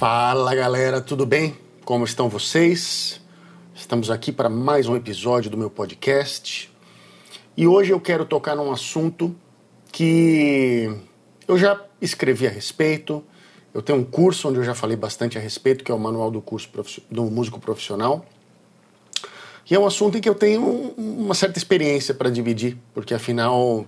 Fala 0.00 0.54
galera, 0.54 0.98
tudo 0.98 1.26
bem? 1.26 1.54
Como 1.84 2.06
estão 2.06 2.26
vocês? 2.26 3.20
Estamos 3.74 4.10
aqui 4.10 4.32
para 4.32 4.48
mais 4.48 4.88
um 4.88 4.96
episódio 4.96 5.50
do 5.50 5.58
meu 5.58 5.68
podcast 5.68 6.72
e 7.54 7.66
hoje 7.66 7.92
eu 7.92 8.00
quero 8.00 8.24
tocar 8.24 8.56
num 8.56 8.72
assunto 8.72 9.36
que 9.92 10.90
eu 11.46 11.58
já 11.58 11.78
escrevi 12.00 12.46
a 12.46 12.50
respeito. 12.50 13.22
Eu 13.74 13.82
tenho 13.82 13.98
um 13.98 14.02
curso 14.02 14.48
onde 14.48 14.58
eu 14.58 14.64
já 14.64 14.74
falei 14.74 14.96
bastante 14.96 15.36
a 15.36 15.40
respeito, 15.40 15.84
que 15.84 15.92
é 15.92 15.94
o 15.94 15.98
Manual 15.98 16.30
do 16.30 16.40
Curso 16.40 16.70
do 17.10 17.24
Músico 17.24 17.60
Profissional. 17.60 18.24
E 19.70 19.74
é 19.74 19.78
um 19.78 19.84
assunto 19.84 20.16
em 20.16 20.22
que 20.22 20.30
eu 20.30 20.34
tenho 20.34 20.94
uma 20.96 21.34
certa 21.34 21.58
experiência 21.58 22.14
para 22.14 22.30
dividir, 22.30 22.78
porque 22.94 23.12
afinal 23.12 23.84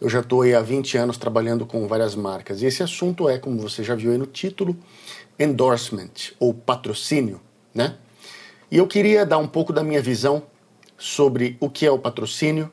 eu 0.00 0.10
já 0.10 0.20
estou 0.20 0.42
há 0.42 0.60
20 0.60 0.98
anos 0.98 1.16
trabalhando 1.16 1.64
com 1.64 1.86
várias 1.88 2.14
marcas. 2.14 2.60
E 2.60 2.66
esse 2.66 2.82
assunto 2.82 3.28
é, 3.28 3.38
como 3.38 3.58
você 3.58 3.82
já 3.82 3.94
viu 3.94 4.12
aí 4.12 4.18
no 4.18 4.26
título, 4.26 4.76
endorsement 5.38 6.32
ou 6.38 6.54
patrocínio, 6.54 7.40
né? 7.74 7.96
E 8.70 8.78
eu 8.78 8.86
queria 8.86 9.24
dar 9.24 9.38
um 9.38 9.46
pouco 9.46 9.72
da 9.72 9.84
minha 9.84 10.02
visão 10.02 10.42
sobre 10.98 11.56
o 11.60 11.70
que 11.70 11.86
é 11.86 11.90
o 11.90 11.98
patrocínio, 11.98 12.72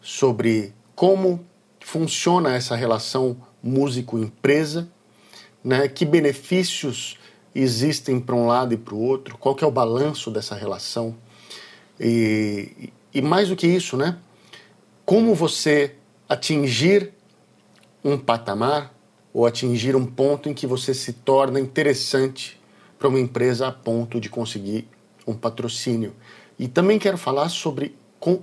sobre 0.00 0.74
como 0.94 1.44
funciona 1.80 2.54
essa 2.54 2.76
relação 2.76 3.36
músico-empresa, 3.62 4.88
né? 5.62 5.88
Que 5.88 6.04
benefícios 6.04 7.18
existem 7.54 8.18
para 8.18 8.34
um 8.34 8.46
lado 8.46 8.74
e 8.74 8.76
para 8.76 8.94
o 8.94 9.00
outro, 9.00 9.36
qual 9.38 9.54
que 9.54 9.64
é 9.64 9.66
o 9.66 9.70
balanço 9.70 10.30
dessa 10.30 10.54
relação 10.54 11.16
e, 12.00 12.92
e 13.12 13.22
mais 13.22 13.48
do 13.48 13.56
que 13.56 13.66
isso, 13.66 13.96
né? 13.96 14.18
Como 15.04 15.34
você 15.34 15.94
atingir 16.28 17.12
um 18.04 18.18
patamar 18.18 18.92
ou 19.32 19.46
atingir 19.46 19.96
um 19.96 20.06
ponto 20.06 20.48
em 20.48 20.54
que 20.54 20.66
você 20.66 20.92
se 20.92 21.12
torna 21.12 21.58
interessante 21.58 22.60
para 22.98 23.08
uma 23.08 23.20
empresa 23.20 23.66
a 23.66 23.72
ponto 23.72 24.20
de 24.20 24.28
conseguir 24.28 24.88
um 25.26 25.34
patrocínio. 25.34 26.14
E 26.58 26.68
também 26.68 26.98
quero 26.98 27.16
falar 27.16 27.48
sobre 27.48 27.96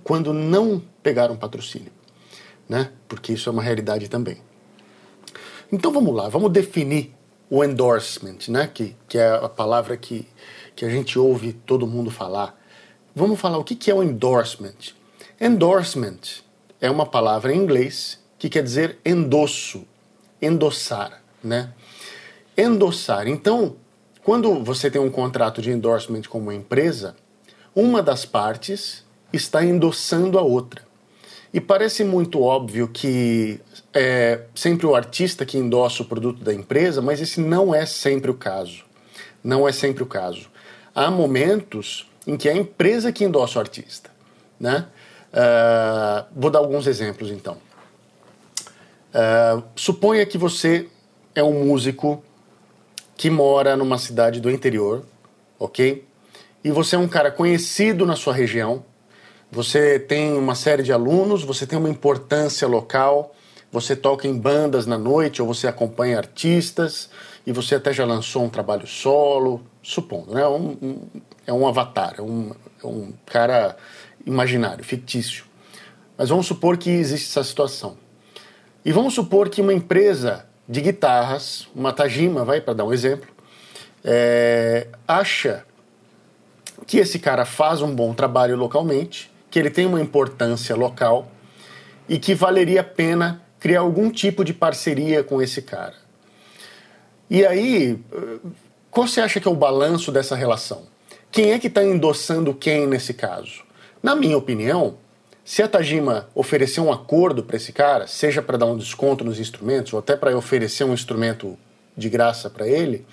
quando 0.04 0.34
não 0.34 0.82
pegar 1.02 1.32
um 1.32 1.38
patrocínio, 1.38 1.92
né? 2.68 2.92
Porque 3.08 3.34
isso 3.34 3.50
é 3.50 3.52
uma 3.52 3.64
realidade 3.64 4.10
também. 4.10 4.38
Então 5.72 5.92
vamos 5.92 6.14
lá, 6.14 6.28
vamos 6.28 6.52
definir 6.52 7.14
o 7.50 7.64
endorsement, 7.64 8.38
né? 8.48 8.68
Que, 8.68 8.96
que 9.08 9.18
é 9.18 9.30
a 9.30 9.48
palavra 9.48 9.96
que, 9.96 10.28
que 10.76 10.84
a 10.84 10.90
gente 10.90 11.18
ouve 11.18 11.54
todo 11.54 11.88
mundo 11.88 12.12
falar. 12.12 12.60
Vamos 13.16 13.40
falar 13.40 13.58
o 13.58 13.64
que, 13.64 13.76
que 13.76 13.90
é 13.90 13.94
o 13.94 14.04
endorsement. 14.04 14.94
Endorsement 15.40 16.42
é 16.82 16.90
uma 16.90 17.06
palavra 17.06 17.54
em 17.54 17.58
inglês 17.58 18.20
que 18.38 18.50
quer 18.50 18.64
dizer 18.64 18.98
endosso, 19.06 19.86
endossar, 20.42 21.22
né? 21.44 21.74
Endossar. 22.58 23.28
Então, 23.28 23.76
quando 24.24 24.64
você 24.64 24.92
tem 24.92 25.02
um 25.02 25.10
contrato 25.10 25.62
de 25.62 25.72
endorsement 25.72 26.24
com 26.30 26.40
uma 26.40 26.54
empresa, 26.54 27.16
uma 27.76 28.02
das 28.02 28.26
partes 28.26 29.04
está 29.32 29.64
endossando 29.64 30.38
a 30.38 30.42
outra. 30.42 30.88
E 31.54 31.60
parece 31.60 32.04
muito 32.04 32.42
óbvio 32.42 32.88
que 32.88 33.60
é 33.94 34.42
sempre 34.54 34.86
o 34.86 34.96
artista 34.96 35.46
que 35.46 35.58
endossa 35.58 36.04
o 36.04 36.06
produto 36.06 36.44
da 36.44 36.54
empresa, 36.54 37.02
mas 37.02 37.20
esse 37.20 37.42
não 37.42 37.74
é 37.74 37.86
sempre 37.86 38.30
o 38.30 38.36
caso. 38.36 38.84
Não 39.44 39.68
é 39.68 39.72
sempre 39.72 40.04
o 40.04 40.06
caso. 40.06 40.50
Há 40.94 41.10
momentos 41.10 42.08
em 42.28 42.38
que 42.38 42.48
é 42.48 42.52
a 42.52 42.56
empresa 42.56 43.12
que 43.12 43.24
endossa 43.24 43.58
o 43.58 43.62
artista, 43.62 44.12
né? 44.60 44.86
Uh, 45.32 46.26
vou 46.36 46.52
dar 46.52 46.60
alguns 46.60 46.88
exemplos 46.88 47.32
então. 47.32 47.58
Uh, 49.14 49.64
suponha 49.76 50.26
que 50.26 50.38
você 50.38 50.88
é 51.34 51.44
um 51.44 51.66
músico 51.66 52.24
que 53.18 53.30
mora 53.30 53.76
numa 53.76 53.98
cidade 53.98 54.40
do 54.40 54.50
interior, 54.50 55.04
ok? 55.58 56.06
E 56.64 56.72
você 56.72 56.96
é 56.96 57.00
um 57.00 57.08
cara 57.08 57.32
conhecido 57.32 58.06
na 58.06 58.16
sua 58.16 58.34
região, 58.34 58.84
você 59.52 60.00
tem 60.00 60.34
uma 60.34 60.54
série 60.54 60.84
de 60.84 60.94
alunos, 60.94 61.44
você 61.44 61.66
tem 61.66 61.80
uma 61.80 61.90
importância 61.90 62.68
local, 62.68 63.34
você 63.72 63.96
toca 63.96 64.28
em 64.28 64.38
bandas 64.38 64.86
na 64.86 64.98
noite 64.98 65.42
ou 65.42 65.48
você 65.48 65.68
acompanha 65.68 66.18
artistas 66.18 67.10
e 67.46 67.52
você 67.52 67.76
até 67.76 67.92
já 67.92 68.06
lançou 68.06 68.44
um 68.44 68.50
trabalho 68.50 68.86
solo, 68.86 69.62
supondo, 69.82 70.34
né? 70.34 70.48
Um, 70.48 70.78
um, 70.82 71.08
é 71.48 71.54
um 71.54 71.68
avatar, 71.68 72.16
é 72.18 72.22
um, 72.22 72.52
é 72.84 72.88
um 72.88 73.14
cara 73.26 73.76
imaginário, 74.26 74.84
fictício. 74.84 75.46
Mas 76.18 76.30
vamos 76.30 76.46
supor 76.46 76.78
que 76.78 76.90
existe 76.90 77.28
essa 77.30 77.44
situação. 77.44 77.98
E 78.84 78.92
vamos 78.92 79.14
supor 79.14 79.50
que 79.50 79.62
uma 79.62 79.74
empresa 79.74 80.46
de 80.68 80.82
guitarras, 80.82 81.68
uma 81.76 81.92
Tajima, 81.92 82.46
vai 82.46 82.62
para 82.62 82.74
dar 82.74 82.86
um 82.86 82.94
exemplo, 82.94 83.30
é, 84.04 84.88
acha 85.08 85.66
que 86.88 86.98
esse 86.98 87.20
cara 87.20 87.46
faz 87.46 87.82
um 87.82 87.94
bom 87.94 88.14
trabalho 88.14 88.56
localmente, 88.56 89.32
que 89.50 89.60
ele 89.60 89.70
tem 89.70 89.86
uma 89.86 90.00
importância 90.00 90.76
local 90.76 91.30
e 92.08 92.18
que 92.18 92.34
valeria 92.34 92.82
a 92.82 92.84
pena 92.84 93.42
criar 93.60 93.82
algum 93.82 94.10
tipo 94.10 94.44
de 94.44 94.54
parceria 94.54 95.24
com 95.24 95.42
esse 95.42 95.62
cara. 95.62 95.96
E 97.30 97.46
aí, 97.46 98.00
qual 98.90 99.08
você 99.08 99.22
acha 99.22 99.40
que 99.40 99.48
é 99.48 99.52
o 99.52 99.56
balanço 99.56 100.12
dessa 100.12 100.36
relação? 100.36 100.84
Quem 101.32 101.52
é 101.52 101.60
que 101.60 101.68
está 101.68 101.84
endossando 101.84 102.54
quem 102.54 102.88
nesse 102.88 103.14
caso? 103.14 103.64
Na 104.02 104.16
minha 104.16 104.38
opinião, 104.38 104.98
se 105.50 105.64
a 105.64 105.68
Tajima 105.68 106.30
oferecer 106.36 106.80
um 106.80 106.92
acordo 106.92 107.42
para 107.44 107.58
esse 107.58 107.74
cara, 107.74 108.06
seja 108.06 108.40
para 108.40 108.56
dar 108.56 108.68
um 108.68 108.78
desconto 108.78 109.24
nos 109.24 109.40
instrumentos 109.40 109.92
ou 109.92 109.98
até 109.98 110.16
para 110.16 110.38
oferecer 110.38 110.84
um 110.84 110.94
instrumento 110.94 111.58
de 111.98 112.08
graça 112.08 112.52
para 112.52 112.68
ele, 112.68 113.04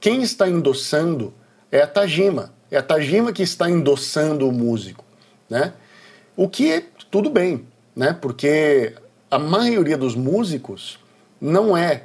quem 0.00 0.22
está 0.22 0.48
endossando 0.48 1.34
é 1.70 1.82
a 1.82 1.86
Tajima. 1.86 2.54
É 2.70 2.78
a 2.78 2.82
Tajima 2.82 3.34
que 3.34 3.42
está 3.42 3.68
endossando 3.68 4.48
o 4.48 4.50
músico, 4.50 5.04
né? 5.50 5.74
O 6.34 6.48
que 6.48 6.72
é 6.72 6.84
tudo 7.10 7.28
bem, 7.28 7.66
né? 7.94 8.16
Porque 8.18 8.94
a 9.30 9.38
maioria 9.38 9.98
dos 9.98 10.14
músicos 10.14 10.98
não 11.38 11.76
é 11.76 12.04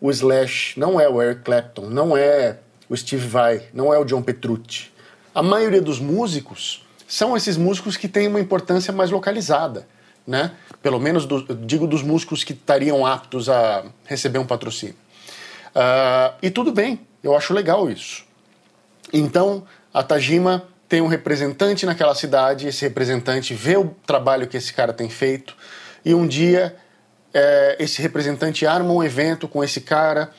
o 0.00 0.10
Slash, 0.10 0.80
não 0.80 0.98
é 0.98 1.06
o 1.06 1.20
Eric 1.20 1.42
Clapton, 1.42 1.82
não 1.90 2.16
é 2.16 2.60
o 2.88 2.96
Steve 2.96 3.28
Vai, 3.28 3.64
não 3.74 3.92
é 3.92 3.98
o 3.98 4.06
John 4.06 4.22
Petrucci. 4.22 4.90
A 5.34 5.42
maioria 5.42 5.82
dos 5.82 6.00
músicos 6.00 6.82
são 7.12 7.36
esses 7.36 7.58
músicos 7.58 7.98
que 7.98 8.08
têm 8.08 8.26
uma 8.26 8.40
importância 8.40 8.90
mais 8.90 9.10
localizada, 9.10 9.86
né? 10.26 10.52
Pelo 10.80 10.98
menos 10.98 11.26
do, 11.26 11.42
digo 11.54 11.86
dos 11.86 12.02
músicos 12.02 12.42
que 12.42 12.54
estariam 12.54 13.04
aptos 13.04 13.50
a 13.50 13.84
receber 14.06 14.38
um 14.38 14.46
patrocínio. 14.46 14.94
Uh, 15.76 16.34
e 16.40 16.48
tudo 16.48 16.72
bem, 16.72 17.06
eu 17.22 17.36
acho 17.36 17.52
legal 17.52 17.90
isso. 17.90 18.24
Então, 19.12 19.62
a 19.92 20.02
Tajima 20.02 20.66
tem 20.88 21.02
um 21.02 21.06
representante 21.06 21.84
naquela 21.84 22.14
cidade, 22.14 22.68
esse 22.68 22.80
representante 22.80 23.52
vê 23.52 23.76
o 23.76 23.94
trabalho 24.06 24.46
que 24.46 24.56
esse 24.56 24.72
cara 24.72 24.94
tem 24.94 25.10
feito, 25.10 25.54
e 26.02 26.14
um 26.14 26.26
dia 26.26 26.74
é, 27.34 27.76
esse 27.78 28.00
representante 28.00 28.64
arma 28.64 28.90
um 28.90 29.04
evento 29.04 29.46
com 29.46 29.62
esse 29.62 29.82
cara 29.82 30.30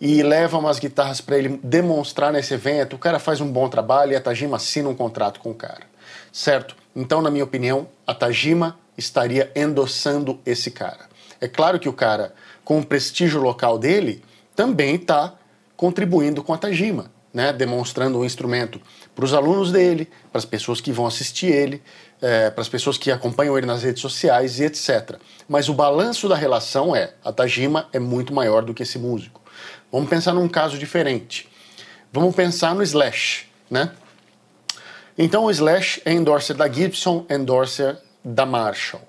e 0.00 0.22
leva 0.22 0.58
umas 0.58 0.78
guitarras 0.78 1.20
para 1.20 1.36
ele 1.36 1.58
demonstrar 1.60 2.32
nesse 2.32 2.54
evento. 2.54 2.94
O 2.94 3.00
cara 3.00 3.18
faz 3.18 3.40
um 3.40 3.50
bom 3.50 3.68
trabalho 3.68 4.12
e 4.12 4.16
a 4.16 4.20
Tajima 4.20 4.58
assina 4.58 4.88
um 4.88 4.94
contrato 4.94 5.40
com 5.40 5.50
o 5.50 5.54
cara 5.54 5.90
certo? 6.32 6.76
Então, 6.94 7.22
na 7.22 7.30
minha 7.30 7.44
opinião, 7.44 7.88
a 8.06 8.14
Tajima 8.14 8.78
estaria 8.96 9.50
endossando 9.54 10.40
esse 10.44 10.70
cara. 10.70 11.08
É 11.40 11.48
claro 11.48 11.78
que 11.78 11.88
o 11.88 11.92
cara, 11.92 12.34
com 12.64 12.78
o 12.78 12.84
prestígio 12.84 13.40
local 13.40 13.78
dele, 13.78 14.22
também 14.54 14.96
está 14.96 15.34
contribuindo 15.76 16.42
com 16.42 16.52
a 16.52 16.58
Tajima, 16.58 17.10
né? 17.32 17.52
demonstrando 17.52 18.18
um 18.18 18.24
instrumento 18.24 18.80
para 19.14 19.24
os 19.24 19.32
alunos 19.32 19.72
dele, 19.72 20.08
para 20.30 20.38
as 20.38 20.44
pessoas 20.44 20.80
que 20.80 20.92
vão 20.92 21.06
assistir 21.06 21.46
ele, 21.46 21.82
é, 22.20 22.50
para 22.50 22.60
as 22.60 22.68
pessoas 22.68 22.98
que 22.98 23.10
acompanham 23.10 23.56
ele 23.56 23.66
nas 23.66 23.82
redes 23.82 24.02
sociais 24.02 24.60
e 24.60 24.64
etc. 24.64 25.16
Mas 25.48 25.68
o 25.68 25.74
balanço 25.74 26.28
da 26.28 26.36
relação 26.36 26.94
é: 26.94 27.14
a 27.24 27.32
Tajima 27.32 27.88
é 27.92 27.98
muito 27.98 28.34
maior 28.34 28.62
do 28.62 28.74
que 28.74 28.82
esse 28.82 28.98
músico. 28.98 29.40
Vamos 29.90 30.10
pensar 30.10 30.34
num 30.34 30.48
caso 30.48 30.78
diferente. 30.78 31.48
Vamos 32.12 32.34
pensar 32.34 32.74
no 32.74 32.82
Slash, 32.82 33.46
né? 33.70 33.92
Então 35.22 35.44
o 35.44 35.50
Slash 35.50 36.00
é 36.06 36.14
endorser 36.14 36.56
da 36.56 36.66
Gibson, 36.66 37.26
endorser 37.28 37.98
da 38.24 38.46
Marshall. 38.46 39.02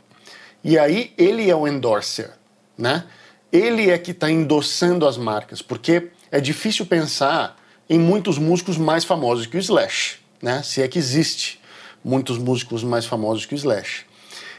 E 0.61 0.77
aí 0.77 1.13
ele 1.17 1.49
é 1.49 1.55
o 1.55 1.65
endorser, 1.65 2.31
né? 2.77 3.05
Ele 3.49 3.89
é 3.89 3.97
que 3.97 4.11
está 4.11 4.29
endossando 4.29 5.07
as 5.07 5.15
marcas, 5.15 5.61
porque 5.61 6.09
é 6.29 6.41
difícil 6.41 6.85
pensar 6.85 7.57
em 7.89 7.97
muitos 7.97 8.37
músicos 8.37 8.77
mais 8.77 9.05
famosos 9.05 9.45
que 9.45 9.55
o 9.55 9.59
Slash, 9.59 10.19
né? 10.41 10.61
Se 10.63 10.81
é 10.81 10.87
que 10.89 10.99
existe 10.99 11.61
muitos 12.03 12.37
músicos 12.37 12.83
mais 12.83 13.05
famosos 13.05 13.45
que 13.45 13.55
o 13.55 13.55
Slash. 13.55 14.05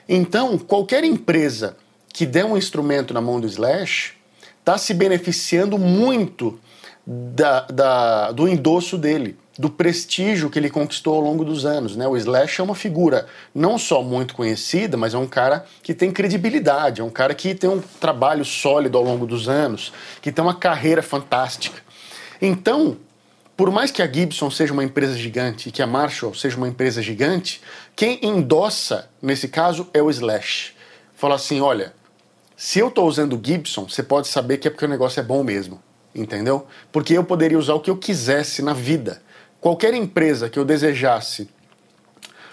Então, 0.08 0.56
qualquer 0.56 1.04
empresa 1.04 1.76
que 2.14 2.24
der 2.24 2.46
um 2.46 2.56
instrumento 2.56 3.12
na 3.12 3.20
mão 3.20 3.38
do 3.38 3.46
Slash 3.46 4.14
está 4.58 4.78
se 4.78 4.94
beneficiando 4.94 5.76
muito 5.76 6.58
da, 7.06 7.60
da, 7.66 8.32
do 8.32 8.48
endosso 8.48 8.96
dele 8.96 9.36
do 9.58 9.68
prestígio 9.68 10.48
que 10.48 10.58
ele 10.58 10.70
conquistou 10.70 11.14
ao 11.14 11.20
longo 11.20 11.44
dos 11.44 11.64
anos. 11.66 11.96
Né? 11.96 12.06
O 12.06 12.16
Slash 12.16 12.60
é 12.60 12.64
uma 12.64 12.74
figura 12.74 13.26
não 13.54 13.78
só 13.78 14.02
muito 14.02 14.34
conhecida, 14.34 14.96
mas 14.96 15.14
é 15.14 15.18
um 15.18 15.26
cara 15.26 15.64
que 15.82 15.92
tem 15.94 16.10
credibilidade, 16.10 17.00
é 17.00 17.04
um 17.04 17.10
cara 17.10 17.34
que 17.34 17.54
tem 17.54 17.68
um 17.68 17.80
trabalho 18.00 18.44
sólido 18.44 18.96
ao 18.96 19.04
longo 19.04 19.26
dos 19.26 19.48
anos, 19.48 19.92
que 20.20 20.32
tem 20.32 20.44
uma 20.44 20.54
carreira 20.54 21.02
fantástica. 21.02 21.82
Então, 22.40 22.96
por 23.56 23.70
mais 23.70 23.90
que 23.90 24.02
a 24.02 24.10
Gibson 24.10 24.50
seja 24.50 24.72
uma 24.72 24.84
empresa 24.84 25.14
gigante 25.16 25.68
e 25.68 25.72
que 25.72 25.82
a 25.82 25.86
Marshall 25.86 26.34
seja 26.34 26.56
uma 26.56 26.68
empresa 26.68 27.02
gigante, 27.02 27.60
quem 27.94 28.18
endossa 28.22 29.08
nesse 29.20 29.48
caso 29.48 29.88
é 29.92 30.02
o 30.02 30.10
Slash. 30.10 30.74
Fala 31.14 31.34
assim: 31.34 31.60
olha, 31.60 31.92
se 32.56 32.78
eu 32.78 32.88
estou 32.88 33.06
usando 33.06 33.40
Gibson, 33.42 33.88
você 33.88 34.02
pode 34.02 34.28
saber 34.28 34.58
que 34.58 34.66
é 34.66 34.70
porque 34.70 34.84
o 34.84 34.88
negócio 34.88 35.20
é 35.20 35.22
bom 35.22 35.44
mesmo. 35.44 35.80
Entendeu? 36.14 36.66
Porque 36.90 37.16
eu 37.16 37.24
poderia 37.24 37.58
usar 37.58 37.74
o 37.74 37.80
que 37.80 37.90
eu 37.90 37.96
quisesse 37.96 38.62
na 38.62 38.74
vida. 38.74 39.22
Qualquer 39.62 39.94
empresa 39.94 40.50
que 40.50 40.58
eu 40.58 40.64
desejasse 40.64 41.48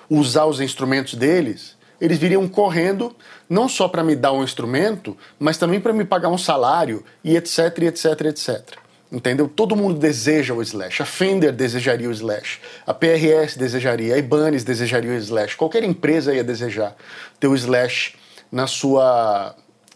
usar 0.07 0.45
os 0.45 0.61
instrumentos 0.61 1.15
deles, 1.15 1.75
eles 1.99 2.19
viriam 2.19 2.47
correndo, 2.47 3.15
não 3.49 3.67
só 3.67 3.87
para 3.87 4.03
me 4.03 4.15
dar 4.15 4.31
um 4.31 4.43
instrumento, 4.43 5.17
mas 5.39 5.57
também 5.57 5.81
para 5.81 5.91
me 5.91 6.05
pagar 6.05 6.29
um 6.29 6.37
salário 6.37 7.03
e 7.23 7.35
etc, 7.35 7.79
etc, 7.79 8.21
etc. 8.25 8.77
Entendeu? 9.11 9.47
Todo 9.47 9.75
mundo 9.75 9.97
deseja 9.97 10.53
o 10.53 10.61
Slash. 10.61 11.01
A 11.01 11.05
Fender 11.05 11.51
desejaria 11.51 12.07
o 12.07 12.11
Slash. 12.11 12.59
A 12.85 12.93
PRS 12.93 13.57
desejaria. 13.57 14.13
A 14.13 14.19
Ibanez 14.19 14.63
desejaria 14.63 15.09
o 15.09 15.15
Slash. 15.15 15.57
Qualquer 15.57 15.83
empresa 15.83 16.31
ia 16.31 16.43
desejar 16.43 16.95
ter 17.39 17.47
o 17.47 17.55
Slash 17.55 18.13
na 18.51 18.67
sua 18.67 19.55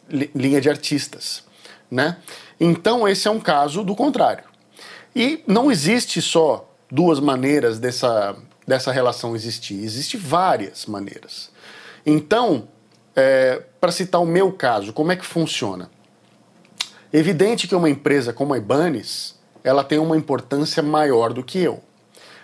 linha 0.09 0.59
de 0.59 0.67
artistas, 0.67 1.43
né? 1.91 2.17
Então 2.59 3.07
esse 3.07 3.27
é 3.27 3.31
um 3.31 3.39
caso 3.39 3.83
do 3.83 3.95
contrário. 3.95 4.45
E 5.15 5.43
não 5.45 5.71
existe 5.71 6.19
só 6.19 6.72
duas 6.93 7.19
maneiras 7.19 7.79
dessa, 7.79 8.35
dessa 8.67 8.91
relação 8.91 9.35
existir. 9.35 9.83
Existem 9.83 10.19
várias 10.19 10.85
maneiras. 10.85 11.49
Então, 12.05 12.67
é, 13.15 13.63
para 13.81 13.91
citar 13.91 14.21
o 14.21 14.27
meu 14.27 14.51
caso, 14.51 14.93
como 14.93 15.11
é 15.11 15.15
que 15.15 15.25
funciona? 15.25 15.89
Evidente 17.11 17.67
que 17.67 17.73
uma 17.73 17.89
empresa 17.89 18.31
como 18.31 18.53
a 18.53 18.59
Ibanez, 18.59 19.33
ela 19.63 19.83
tem 19.83 19.97
uma 19.97 20.15
importância 20.15 20.83
maior 20.83 21.33
do 21.33 21.43
que 21.43 21.57
eu. 21.57 21.81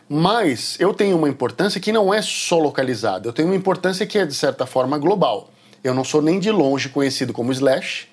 Mas 0.10 0.76
eu 0.80 0.96
tenho 0.96 1.16
uma 1.16 1.30
importância 1.30 1.80
que 1.80 1.92
não 1.92 2.12
é 2.12 2.20
só 2.20 2.58
localizada, 2.58 3.28
eu 3.28 3.34
tenho 3.34 3.50
uma 3.50 3.56
importância 3.56 4.08
que 4.08 4.18
é 4.18 4.26
de 4.26 4.34
certa 4.34 4.66
forma 4.66 4.98
global. 4.98 5.52
Eu 5.84 5.94
não 5.94 6.04
sou 6.04 6.24
nem 6.24 6.40
de 6.40 6.50
longe 6.50 6.90
conhecido 6.90 7.34
como 7.34 7.52
Slash, 7.52 8.08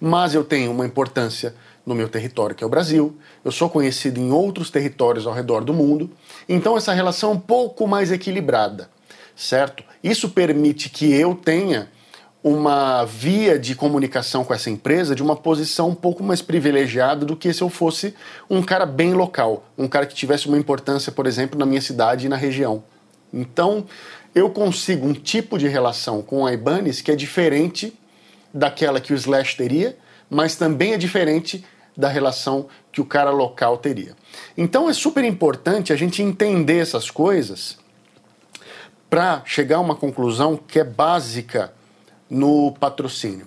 mas 0.00 0.34
eu 0.34 0.42
tenho 0.42 0.70
uma 0.70 0.86
importância 0.86 1.54
no 1.84 1.94
meu 1.94 2.08
território, 2.08 2.54
que 2.54 2.62
é 2.62 2.66
o 2.66 2.70
Brasil. 2.70 3.16
Eu 3.44 3.52
sou 3.52 3.68
conhecido 3.68 4.20
em 4.20 4.30
outros 4.30 4.70
territórios 4.70 5.26
ao 5.26 5.32
redor 5.32 5.64
do 5.64 5.74
mundo. 5.74 6.10
Então 6.48 6.76
essa 6.76 6.92
relação 6.92 7.30
é 7.30 7.34
um 7.34 7.40
pouco 7.40 7.86
mais 7.86 8.10
equilibrada, 8.10 8.88
certo? 9.34 9.82
Isso 10.02 10.30
permite 10.30 10.88
que 10.88 11.12
eu 11.12 11.34
tenha 11.34 11.88
uma 12.42 13.04
via 13.04 13.56
de 13.56 13.74
comunicação 13.74 14.44
com 14.44 14.52
essa 14.52 14.68
empresa 14.68 15.14
de 15.14 15.22
uma 15.22 15.36
posição 15.36 15.90
um 15.90 15.94
pouco 15.94 16.24
mais 16.24 16.42
privilegiada 16.42 17.24
do 17.24 17.36
que 17.36 17.52
se 17.52 17.62
eu 17.62 17.68
fosse 17.68 18.14
um 18.50 18.60
cara 18.60 18.84
bem 18.84 19.14
local, 19.14 19.64
um 19.78 19.86
cara 19.86 20.06
que 20.06 20.14
tivesse 20.14 20.48
uma 20.48 20.58
importância, 20.58 21.12
por 21.12 21.26
exemplo, 21.26 21.56
na 21.58 21.64
minha 21.64 21.80
cidade 21.80 22.26
e 22.26 22.28
na 22.28 22.36
região. 22.36 22.82
Então, 23.32 23.86
eu 24.34 24.50
consigo 24.50 25.06
um 25.06 25.12
tipo 25.12 25.56
de 25.56 25.68
relação 25.68 26.20
com 26.20 26.44
a 26.44 26.52
Ibanez 26.52 27.00
que 27.00 27.12
é 27.12 27.16
diferente 27.16 27.96
daquela 28.52 29.00
que 29.00 29.12
o 29.12 29.16
Slash 29.16 29.56
teria, 29.56 29.96
mas 30.28 30.56
também 30.56 30.94
é 30.94 30.98
diferente 30.98 31.64
da 31.96 32.08
relação 32.08 32.66
que 32.90 33.00
o 33.00 33.04
cara 33.04 33.30
local 33.30 33.78
teria. 33.78 34.16
Então 34.56 34.88
é 34.88 34.92
super 34.92 35.24
importante 35.24 35.92
a 35.92 35.96
gente 35.96 36.22
entender 36.22 36.78
essas 36.78 37.10
coisas 37.10 37.78
para 39.10 39.42
chegar 39.44 39.76
a 39.76 39.80
uma 39.80 39.94
conclusão 39.94 40.56
que 40.56 40.78
é 40.78 40.84
básica 40.84 41.72
no 42.30 42.72
patrocínio. 42.72 43.46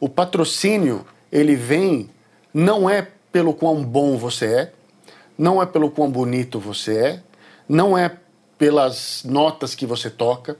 O 0.00 0.08
patrocínio, 0.08 1.06
ele 1.30 1.54
vem 1.54 2.08
não 2.52 2.88
é 2.88 3.06
pelo 3.30 3.54
quão 3.54 3.84
bom 3.84 4.16
você 4.16 4.46
é, 4.46 4.72
não 5.36 5.62
é 5.62 5.66
pelo 5.66 5.90
quão 5.90 6.10
bonito 6.10 6.58
você 6.58 6.96
é, 6.96 7.22
não 7.68 7.96
é 7.96 8.16
pelas 8.58 9.22
notas 9.24 9.74
que 9.74 9.86
você 9.86 10.08
toca. 10.08 10.56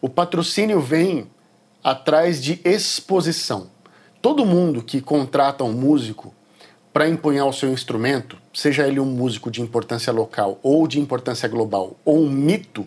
O 0.00 0.08
patrocínio 0.08 0.80
vem 0.80 1.26
atrás 1.82 2.42
de 2.42 2.60
exposição. 2.64 3.68
Todo 4.20 4.46
mundo 4.46 4.82
que 4.82 5.00
contrata 5.00 5.64
um 5.64 5.72
músico 5.72 6.32
para 6.92 7.08
empunhar 7.08 7.46
o 7.46 7.52
seu 7.52 7.72
instrumento, 7.72 8.36
seja 8.52 8.86
ele 8.86 9.00
um 9.00 9.06
músico 9.06 9.50
de 9.50 9.62
importância 9.62 10.12
local 10.12 10.58
ou 10.62 10.86
de 10.86 11.00
importância 11.00 11.48
global, 11.48 11.96
ou 12.04 12.18
um 12.18 12.30
mito, 12.30 12.86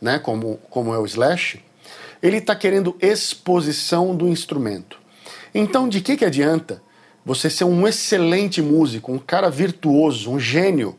né, 0.00 0.18
como, 0.18 0.58
como 0.68 0.92
é 0.92 0.98
o 0.98 1.06
Slash, 1.06 1.64
ele 2.22 2.36
está 2.36 2.54
querendo 2.54 2.96
exposição 3.00 4.14
do 4.14 4.28
instrumento. 4.28 4.98
Então, 5.54 5.88
de 5.88 6.00
que, 6.00 6.16
que 6.16 6.24
adianta 6.24 6.82
você 7.24 7.48
ser 7.48 7.64
um 7.64 7.88
excelente 7.88 8.60
músico, 8.60 9.10
um 9.10 9.18
cara 9.18 9.50
virtuoso, 9.50 10.30
um 10.30 10.38
gênio, 10.38 10.96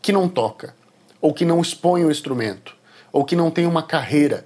que 0.00 0.12
não 0.12 0.28
toca, 0.28 0.74
ou 1.20 1.32
que 1.32 1.44
não 1.44 1.60
expõe 1.60 2.04
o 2.04 2.10
instrumento, 2.10 2.74
ou 3.12 3.24
que 3.24 3.36
não 3.36 3.50
tem 3.50 3.64
uma 3.64 3.82
carreira, 3.82 4.44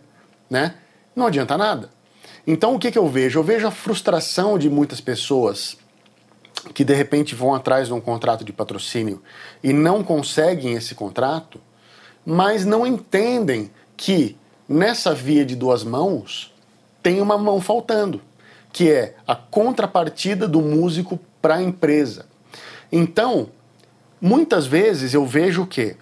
né? 0.51 0.75
Não 1.15 1.27
adianta 1.27 1.57
nada. 1.57 1.91
Então, 2.47 2.75
o 2.75 2.79
que, 2.79 2.93
que 2.93 2.99
eu 2.99 3.09
vejo? 3.09 3.39
Eu 3.39 3.43
vejo 3.43 3.67
a 3.67 3.71
frustração 3.71 4.59
de 4.59 4.69
muitas 4.69 5.01
pessoas 5.01 5.79
que 6.75 6.85
de 6.85 6.95
repente 6.95 7.35
vão 7.35 7.55
atrás 7.55 7.89
de 7.89 7.95
um 7.95 8.01
contrato 8.01 8.45
de 8.45 8.53
patrocínio 8.53 9.23
e 9.63 9.73
não 9.73 10.03
conseguem 10.03 10.75
esse 10.75 10.95
contrato, 10.95 11.61
mas 12.25 12.65
não 12.65 12.87
entendem 12.87 13.71
que 13.97 14.37
nessa 14.69 15.15
via 15.15 15.45
de 15.45 15.55
duas 15.57 15.85
mãos 15.85 16.53
tem 17.03 17.21
uma 17.21 17.39
mão 17.39 17.61
faltando, 17.61 18.21
que 18.73 18.91
é 18.91 19.15
a 19.27 19.35
contrapartida 19.35 20.49
do 20.49 20.61
músico 20.61 21.19
para 21.41 21.57
a 21.57 21.63
empresa. 21.63 22.27
Então, 22.91 23.49
muitas 24.21 24.67
vezes 24.67 25.15
eu 25.15 25.25
vejo 25.25 25.63
o 25.63 25.67
quê? 25.67 25.97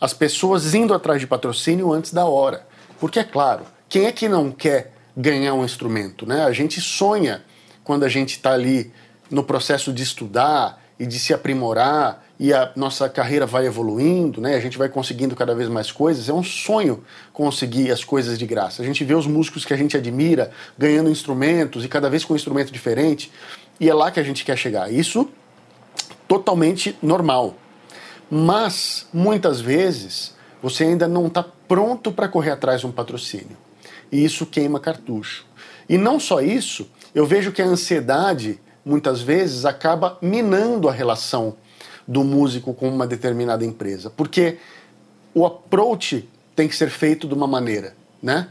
As 0.00 0.12
pessoas 0.12 0.74
indo 0.74 0.92
atrás 0.92 1.20
de 1.20 1.26
patrocínio 1.26 1.92
antes 1.92 2.12
da 2.12 2.26
hora. 2.26 2.66
Porque 3.00 3.18
é 3.18 3.24
claro, 3.24 3.64
quem 3.88 4.06
é 4.06 4.12
que 4.12 4.28
não 4.28 4.50
quer 4.50 4.92
ganhar 5.16 5.54
um 5.54 5.64
instrumento, 5.64 6.26
né? 6.26 6.44
A 6.44 6.52
gente 6.52 6.80
sonha 6.80 7.42
quando 7.84 8.04
a 8.04 8.08
gente 8.08 8.30
está 8.30 8.52
ali 8.52 8.92
no 9.32 9.42
processo 9.42 9.92
de 9.92 10.02
estudar 10.02 10.80
e 10.98 11.06
de 11.06 11.18
se 11.18 11.34
aprimorar 11.34 12.24
e 12.38 12.52
a 12.52 12.70
nossa 12.76 13.08
carreira 13.08 13.46
vai 13.46 13.66
evoluindo, 13.66 14.40
né? 14.40 14.54
A 14.54 14.60
gente 14.60 14.76
vai 14.76 14.88
conseguindo 14.88 15.34
cada 15.34 15.54
vez 15.54 15.68
mais 15.68 15.90
coisas. 15.90 16.28
É 16.28 16.32
um 16.32 16.42
sonho 16.42 17.02
conseguir 17.32 17.90
as 17.90 18.04
coisas 18.04 18.38
de 18.38 18.46
graça. 18.46 18.82
A 18.82 18.84
gente 18.84 19.02
vê 19.04 19.14
os 19.14 19.26
músicos 19.26 19.64
que 19.64 19.72
a 19.72 19.76
gente 19.76 19.96
admira 19.96 20.50
ganhando 20.76 21.10
instrumentos 21.10 21.84
e 21.84 21.88
cada 21.88 22.10
vez 22.10 22.24
com 22.24 22.34
um 22.34 22.36
instrumento 22.36 22.70
diferente. 22.70 23.32
E 23.80 23.88
é 23.88 23.94
lá 23.94 24.10
que 24.10 24.20
a 24.20 24.22
gente 24.22 24.44
quer 24.44 24.56
chegar. 24.56 24.92
Isso 24.92 25.28
totalmente 26.28 26.96
normal. 27.02 27.56
Mas 28.30 29.06
muitas 29.12 29.60
vezes 29.60 30.34
você 30.62 30.84
ainda 30.84 31.08
não 31.08 31.26
está 31.26 31.42
pronto 31.42 32.12
para 32.12 32.28
correr 32.28 32.50
atrás 32.50 32.80
de 32.80 32.86
um 32.86 32.92
patrocínio. 32.92 33.56
E 34.10 34.24
isso 34.24 34.46
queima 34.46 34.78
cartucho. 34.78 35.46
E 35.88 35.96
não 35.96 36.20
só 36.20 36.40
isso, 36.40 36.88
eu 37.14 37.26
vejo 37.26 37.50
que 37.50 37.62
a 37.62 37.66
ansiedade 37.66 38.60
muitas 38.84 39.20
vezes 39.20 39.64
acaba 39.64 40.18
minando 40.20 40.88
a 40.88 40.92
relação 40.92 41.56
do 42.06 42.24
músico 42.24 42.74
com 42.74 42.88
uma 42.88 43.06
determinada 43.06 43.64
empresa, 43.64 44.10
porque 44.10 44.58
o 45.34 45.46
approach 45.46 46.28
tem 46.54 46.68
que 46.68 46.76
ser 46.76 46.90
feito 46.90 47.26
de 47.26 47.34
uma 47.34 47.46
maneira, 47.46 47.94
né? 48.22 48.48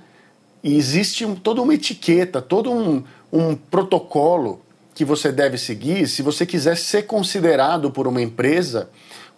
E 0.64 0.76
existe 0.76 1.26
toda 1.44 1.62
uma 1.62 1.74
etiqueta, 1.74 2.42
todo 2.42 2.72
um, 2.72 3.04
um 3.32 3.56
protocolo 3.56 4.62
que 4.94 5.04
você 5.04 5.32
deve 5.32 5.58
seguir 5.58 6.08
se 6.08 6.22
você 6.22 6.46
quiser 6.46 6.78
ser 6.78 7.04
considerado 7.04 7.90
por 7.92 8.08
uma 8.08 8.22
empresa 8.22 8.90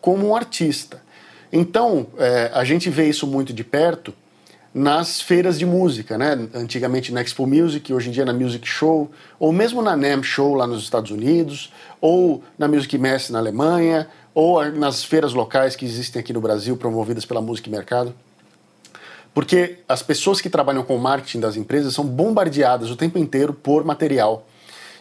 como 0.01 0.27
um 0.27 0.35
artista. 0.35 1.01
Então, 1.51 2.07
é, 2.17 2.51
a 2.53 2.63
gente 2.63 2.89
vê 2.89 3.07
isso 3.07 3.25
muito 3.25 3.53
de 3.53 3.63
perto 3.63 4.13
nas 4.73 5.21
feiras 5.21 5.59
de 5.59 5.65
música, 5.65 6.17
né? 6.17 6.47
Antigamente 6.53 7.13
na 7.13 7.21
Expo 7.21 7.45
Music, 7.45 7.93
hoje 7.93 8.09
em 8.09 8.11
dia 8.11 8.25
na 8.25 8.33
Music 8.33 8.67
Show, 8.67 9.11
ou 9.39 9.51
mesmo 9.51 9.81
na 9.81 9.95
NAMM 9.95 10.23
Show 10.23 10.55
lá 10.55 10.65
nos 10.65 10.81
Estados 10.81 11.11
Unidos, 11.11 11.71
ou 12.01 12.43
na 12.57 12.67
Music 12.67 12.97
Mess 12.97 13.29
na 13.29 13.37
Alemanha, 13.37 14.07
ou 14.33 14.65
nas 14.71 15.03
feiras 15.03 15.33
locais 15.33 15.75
que 15.75 15.85
existem 15.85 16.19
aqui 16.19 16.33
no 16.33 16.41
Brasil, 16.41 16.75
promovidas 16.75 17.23
pela 17.23 17.41
Música 17.41 17.69
e 17.69 17.71
Mercado. 17.71 18.15
Porque 19.31 19.79
as 19.87 20.01
pessoas 20.01 20.41
que 20.41 20.49
trabalham 20.49 20.83
com 20.83 20.97
marketing 20.97 21.39
das 21.39 21.55
empresas 21.55 21.93
são 21.93 22.05
bombardeadas 22.05 22.89
o 22.89 22.95
tempo 22.95 23.19
inteiro 23.19 23.53
por 23.53 23.83
material 23.83 24.47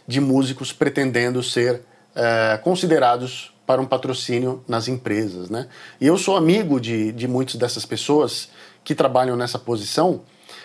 de 0.07 0.21
músicos 0.21 0.73
pretendendo 0.73 1.43
ser 1.43 1.83
é, 2.15 2.59
considerados 2.63 3.53
para 3.67 3.81
um 3.81 3.87
patrocínio 3.87 4.63
nas 4.67 4.89
empresas, 4.89 5.49
né? 5.49 5.69
E 6.01 6.07
eu 6.07 6.19
sou 6.19 6.37
amigo 6.37 6.81
de, 6.81 7.13
de 7.13 7.29
muitas 7.29 7.55
dessas 7.55 7.87
pessoas 7.87 8.51
que 8.85 8.95
trabalham 8.95 9.37
nessa 9.37 9.59
posição 9.59 10.23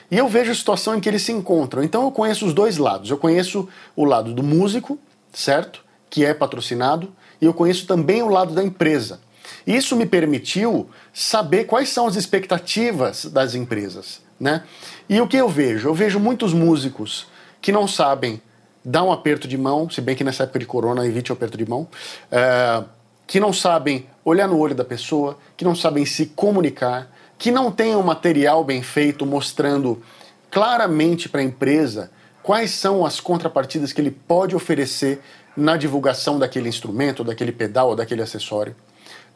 e 0.09 0.17
eu 0.17 0.27
vejo 0.27 0.51
a 0.51 0.55
situação 0.55 0.95
em 0.95 0.99
que 0.99 1.09
eles 1.09 1.21
se 1.21 1.31
encontram. 1.31 1.83
Então 1.83 2.03
eu 2.03 2.11
conheço 2.11 2.45
os 2.45 2.53
dois 2.53 2.77
lados. 2.77 3.09
Eu 3.09 3.17
conheço 3.17 3.67
o 3.95 4.05
lado 4.05 4.33
do 4.33 4.41
músico, 4.41 4.97
certo? 5.33 5.83
Que 6.09 6.25
é 6.25 6.33
patrocinado, 6.33 7.13
e 7.41 7.45
eu 7.45 7.53
conheço 7.53 7.85
também 7.85 8.23
o 8.23 8.29
lado 8.29 8.53
da 8.53 8.63
empresa. 8.63 9.19
Isso 9.65 9.95
me 9.95 10.05
permitiu 10.05 10.89
saber 11.13 11.65
quais 11.65 11.89
são 11.89 12.07
as 12.07 12.15
expectativas 12.15 13.25
das 13.25 13.53
empresas, 13.53 14.21
né? 14.39 14.63
E 15.09 15.19
o 15.19 15.27
que 15.27 15.37
eu 15.37 15.49
vejo? 15.49 15.89
Eu 15.89 15.93
vejo 15.93 16.19
muitos 16.19 16.53
músicos 16.53 17.27
que 17.61 17.71
não 17.71 17.87
sabem 17.87 18.41
dar 18.83 19.03
um 19.03 19.11
aperto 19.11 19.47
de 19.47 19.57
mão, 19.57 19.89
se 19.89 19.99
bem 19.99 20.15
que 20.15 20.23
nessa 20.23 20.43
época 20.43 20.59
de 20.59 20.65
corona 20.65 21.05
evite 21.05 21.31
o 21.31 21.33
aperto 21.33 21.57
de 21.57 21.67
mão, 21.69 21.87
é, 22.31 22.83
que 23.25 23.39
não 23.39 23.51
sabem 23.51 24.05
olhar 24.23 24.47
no 24.47 24.57
olho 24.57 24.73
da 24.73 24.85
pessoa, 24.85 25.37
que 25.57 25.65
não 25.65 25.75
sabem 25.75 26.05
se 26.05 26.27
comunicar, 26.27 27.11
que 27.37 27.51
não 27.51 27.71
têm 27.71 27.95
um 27.95 28.03
material 28.03 28.63
bem 28.63 28.81
feito 28.81 29.25
mostrando 29.25 30.01
claramente 30.49 31.29
para 31.29 31.41
a 31.41 31.43
empresa 31.43 32.11
quais 32.41 32.71
são 32.71 33.05
as 33.05 33.19
contrapartidas 33.19 33.91
que 33.91 34.01
ele 34.01 34.11
pode 34.11 34.55
oferecer 34.55 35.21
na 35.55 35.75
divulgação 35.75 36.39
daquele 36.39 36.69
instrumento, 36.69 37.23
daquele 37.23 37.51
pedal 37.51 37.95
daquele 37.95 38.21
acessório. 38.21 38.75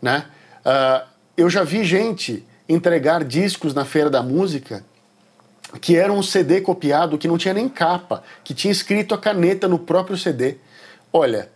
Né? 0.01 0.25
Uh, 0.65 1.08
eu 1.36 1.50
já 1.50 1.63
vi 1.63 1.84
gente 1.84 2.46
entregar 2.70 3.24
discos 3.24 3.74
na 3.74 3.84
feira 3.84 4.10
da 4.10 4.24
música 4.24 4.84
que 5.79 5.96
era 5.96 6.12
um 6.12 6.22
CD 6.22 6.62
copiado 6.62 7.17
que 7.17 7.27
não 7.27 7.38
tinha 7.38 7.53
nem 7.53 7.70
capa, 7.70 8.24
que 8.43 8.53
tinha 8.53 8.72
escrito 8.72 9.13
a 9.15 9.17
caneta 9.17 9.67
no 9.67 9.79
próprio 9.79 10.17
CD. 10.17 10.58
Olha, 11.13 11.50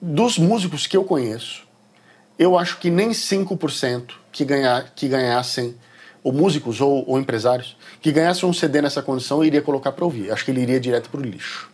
dos 0.00 0.38
músicos 0.38 0.86
que 0.86 0.96
eu 0.96 1.04
conheço, 1.04 1.66
eu 2.38 2.58
acho 2.58 2.78
que 2.78 2.90
nem 2.90 3.10
5% 3.10 4.14
que, 4.36 4.46
que 4.94 5.08
ganhassem, 5.08 5.74
ou 6.22 6.32
músicos 6.32 6.80
ou, 6.80 7.08
ou 7.08 7.18
empresários, 7.18 7.76
que 8.00 8.12
ganhassem 8.12 8.48
um 8.48 8.52
CD 8.52 8.82
nessa 8.82 9.00
condição 9.00 9.44
iria 9.44 9.62
colocar 9.62 9.92
para 9.92 10.04
ouvir. 10.04 10.30
Acho 10.30 10.44
que 10.44 10.50
ele 10.50 10.60
iria 10.60 10.78
direto 10.78 11.08
para 11.08 11.20
o 11.20 11.22
lixo. 11.22 11.70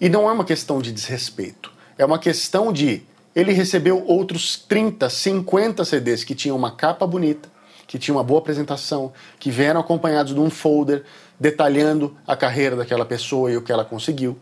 E 0.00 0.08
não 0.08 0.28
é 0.28 0.32
uma 0.32 0.44
questão 0.44 0.82
de 0.82 0.92
desrespeito, 0.92 1.72
é 1.96 2.04
uma 2.04 2.18
questão 2.18 2.72
de 2.72 3.02
ele 3.34 3.52
recebeu 3.52 4.04
outros 4.06 4.56
30, 4.68 5.08
50 5.08 5.84
CDs 5.84 6.24
que 6.24 6.34
tinham 6.34 6.56
uma 6.56 6.72
capa 6.72 7.06
bonita, 7.06 7.48
que 7.86 7.98
tinham 7.98 8.18
uma 8.18 8.24
boa 8.24 8.40
apresentação, 8.40 9.12
que 9.38 9.50
vieram 9.50 9.80
acompanhados 9.80 10.34
de 10.34 10.40
um 10.40 10.50
folder 10.50 11.04
detalhando 11.40 12.14
a 12.26 12.36
carreira 12.36 12.76
daquela 12.76 13.06
pessoa 13.06 13.50
e 13.50 13.56
o 13.56 13.62
que 13.62 13.72
ela 13.72 13.84
conseguiu, 13.84 14.36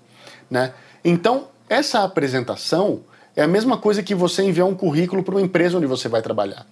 né? 0.51 0.73
Então, 1.05 1.49
essa 1.69 2.03
apresentação 2.03 3.03
é 3.37 3.43
a 3.43 3.49
mesma 3.49 3.79
coisa 3.79 4.03
que 4.03 4.15
você 4.15 4.43
enviar 4.43 4.67
um 4.67 4.75
currículo 4.75 5.23
para 5.23 5.35
uma 5.37 5.41
empresa 5.41 5.79
onde 5.79 5.87
você 5.87 6.09
vai 6.09 6.21
trabalhar. 6.21 6.67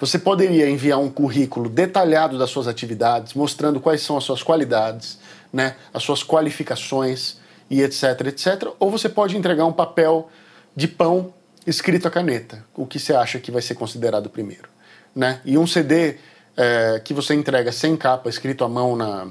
Você 0.00 0.18
poderia 0.18 0.68
enviar 0.68 0.98
um 0.98 1.10
currículo 1.10 1.68
detalhado 1.68 2.38
das 2.38 2.48
suas 2.48 2.66
atividades, 2.66 3.34
mostrando 3.34 3.78
quais 3.78 4.00
são 4.00 4.16
as 4.16 4.24
suas 4.24 4.42
qualidades, 4.42 5.18
né, 5.52 5.76
as 5.92 6.02
suas 6.02 6.24
qualificações 6.24 7.36
e 7.68 7.82
etc, 7.82 8.26
etc. 8.26 8.68
Ou 8.78 8.90
você 8.90 9.10
pode 9.10 9.36
entregar 9.36 9.66
um 9.66 9.72
papel 9.72 10.30
de 10.74 10.88
pão 10.88 11.34
escrito 11.66 12.08
a 12.08 12.10
caneta, 12.10 12.64
o 12.74 12.86
que 12.86 12.98
você 12.98 13.12
acha 13.12 13.38
que 13.38 13.50
vai 13.50 13.60
ser 13.60 13.74
considerado 13.74 14.30
primeiro. 14.30 14.70
Né? 15.14 15.40
E 15.44 15.58
um 15.58 15.66
CD 15.66 16.16
é, 16.56 16.98
que 17.04 17.12
você 17.12 17.34
entrega 17.34 17.70
sem 17.70 17.94
capa, 17.94 18.30
escrito 18.30 18.64
à 18.64 18.68
mão 18.70 18.96
na, 18.96 19.28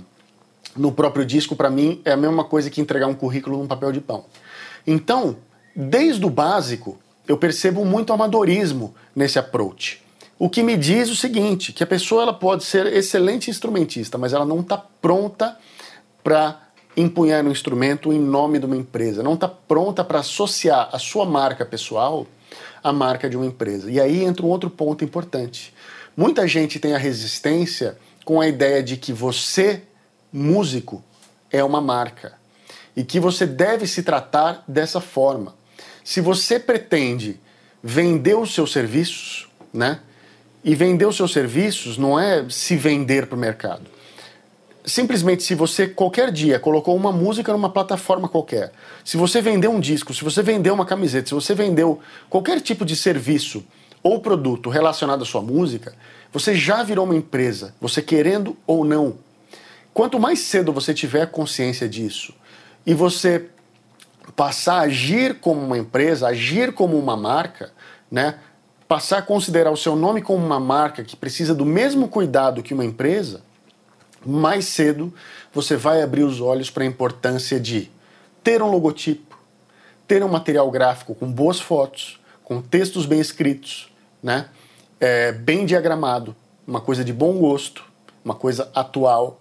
no 0.76 0.92
próprio 0.92 1.26
disco, 1.26 1.56
para 1.56 1.72
mim 1.72 2.00
é 2.06 2.12
a 2.12 2.18
mesma 2.18 2.44
coisa 2.44 2.70
que 2.70 2.80
entregar 2.80 3.08
um 3.08 3.16
currículo 3.16 3.58
num 3.58 3.68
papel 3.68 3.92
de 3.92 4.02
pão. 4.02 4.26
Então, 4.86 5.38
desde 5.76 6.24
o 6.24 6.30
básico, 6.30 7.00
eu 7.28 7.38
percebo 7.38 7.84
muito 7.84 8.14
amadorismo 8.14 8.94
nesse 9.16 9.40
approach. 9.40 10.08
O 10.40 10.50
que 10.50 10.64
me 10.64 10.78
diz 10.78 11.10
o 11.10 11.18
seguinte, 11.18 11.74
que 11.74 11.84
a 11.84 11.88
pessoa 11.88 12.24
ela 12.24 12.34
pode 12.34 12.64
ser 12.64 12.86
excelente 12.88 13.50
instrumentista, 13.50 14.18
mas 14.18 14.32
ela 14.32 14.46
não 14.46 14.62
está 14.62 14.78
pronta 14.78 15.58
para 16.24 16.70
empunhar 16.96 17.44
um 17.44 17.52
instrumento 17.52 18.14
em 18.14 18.20
nome 18.20 18.58
de 18.58 18.66
uma 18.66 18.78
empresa, 18.78 19.22
não 19.22 19.34
está 19.34 19.50
pronta 19.50 20.02
para 20.02 20.20
associar 20.20 20.88
a 20.94 20.98
sua 20.98 21.26
marca 21.26 21.66
pessoal 21.66 22.26
à 22.82 22.94
marca 22.94 23.30
de 23.30 23.36
uma 23.36 23.46
empresa. 23.46 23.92
E 23.92 24.00
aí 24.00 24.24
entra 24.24 24.46
um 24.46 24.50
outro 24.50 24.70
ponto 24.70 25.04
importante. 25.04 25.74
Muita 26.16 26.48
gente 26.48 26.80
tem 26.80 26.96
a 26.96 26.98
resistência 26.98 27.98
com 28.24 28.40
a 28.40 28.48
ideia 28.48 28.82
de 28.82 28.96
que 28.96 29.12
você, 29.12 29.84
músico, 30.32 31.04
é 31.52 31.62
uma 31.62 31.82
marca 31.82 32.34
e 32.96 33.04
que 33.04 33.20
você 33.20 33.46
deve 33.46 33.86
se 33.86 34.04
tratar 34.04 34.64
dessa 34.66 35.02
forma. 35.02 35.54
Se 36.02 36.22
você 36.22 36.58
pretende 36.58 37.42
vender 37.84 38.38
os 38.38 38.54
seus 38.54 38.72
serviços, 38.72 39.50
né? 39.74 40.00
E 40.64 40.76
vender 40.76 41.06
os 41.06 41.16
seus 41.16 41.32
serviços 41.32 41.98
não 41.98 42.20
é 42.20 42.46
se 42.50 42.76
vender 42.76 43.28
para 43.28 43.36
o 43.36 43.40
mercado. 43.40 43.84
Simplesmente, 44.86 45.44
se 45.44 45.56
você 45.56 45.88
qualquer 45.88 46.32
dia 46.32 46.60
colocou 46.60 46.96
uma 46.96 47.12
música 47.12 47.52
numa 47.52 47.70
plataforma 47.70 48.28
qualquer, 48.28 48.72
se 49.04 49.18
você 49.18 49.42
vendeu 49.42 49.72
um 49.72 49.80
disco, 49.80 50.14
se 50.14 50.24
você 50.24 50.42
vendeu 50.42 50.74
uma 50.74 50.86
camiseta, 50.86 51.28
se 51.28 51.34
você 51.34 51.54
vendeu 51.54 52.00
qualquer 52.30 52.60
tipo 52.62 52.84
de 52.84 52.96
serviço 52.96 53.64
ou 54.02 54.20
produto 54.20 54.70
relacionado 54.70 55.22
à 55.22 55.26
sua 55.26 55.42
música, 55.42 55.94
você 56.32 56.56
já 56.56 56.84
virou 56.84 57.06
uma 57.06 57.16
empresa, 57.16 57.74
você 57.80 58.02
querendo 58.02 58.58
ou 58.66 58.86
não. 58.86 59.18
Quanto 59.94 60.20
mais 60.20 60.40
cedo 60.40 60.72
você 60.72 60.94
tiver 60.94 61.26
consciência 61.28 61.88
disso 61.88 62.34
e 62.86 62.94
você 62.94 63.48
passar 64.36 64.76
a 64.76 64.82
agir 64.82 65.36
como 65.36 65.60
uma 65.62 65.78
empresa, 65.78 66.28
agir 66.28 66.72
como 66.72 66.98
uma 66.98 67.18
marca, 67.18 67.72
né? 68.10 68.36
Passar 68.90 69.20
a 69.20 69.22
considerar 69.22 69.70
o 69.70 69.78
seu 69.78 69.96
nome 69.96 70.20
como 70.20 70.44
uma 70.44 70.60
marca 70.60 71.04
que 71.04 71.16
precisa 71.16 71.54
do 71.54 71.64
mesmo 71.64 72.08
cuidado 72.08 72.64
que 72.64 72.74
uma 72.74 72.84
empresa, 72.84 73.42
mais 74.26 74.66
cedo 74.66 75.14
você 75.54 75.76
vai 75.76 76.02
abrir 76.02 76.24
os 76.24 76.42
olhos 76.42 76.72
para 76.72 76.84
a 76.84 76.88
importância 76.88 77.60
de 77.60 77.92
ter 78.44 78.64
um 78.64 78.72
logotipo, 78.72 79.38
ter 80.08 80.24
um 80.24 80.28
material 80.28 80.72
gráfico 80.72 81.14
com 81.14 81.32
boas 81.32 81.60
fotos, 81.60 82.20
com 82.44 82.64
textos 82.64 83.06
bem 83.06 83.20
escritos, 83.20 83.94
né? 84.24 84.50
É, 85.00 85.34
bem 85.34 85.68
diagramado, 85.68 86.36
uma 86.66 86.82
coisa 86.82 87.06
de 87.06 87.14
bom 87.14 87.38
gosto, 87.38 87.86
uma 88.26 88.34
coisa 88.34 88.72
atual, 88.74 89.40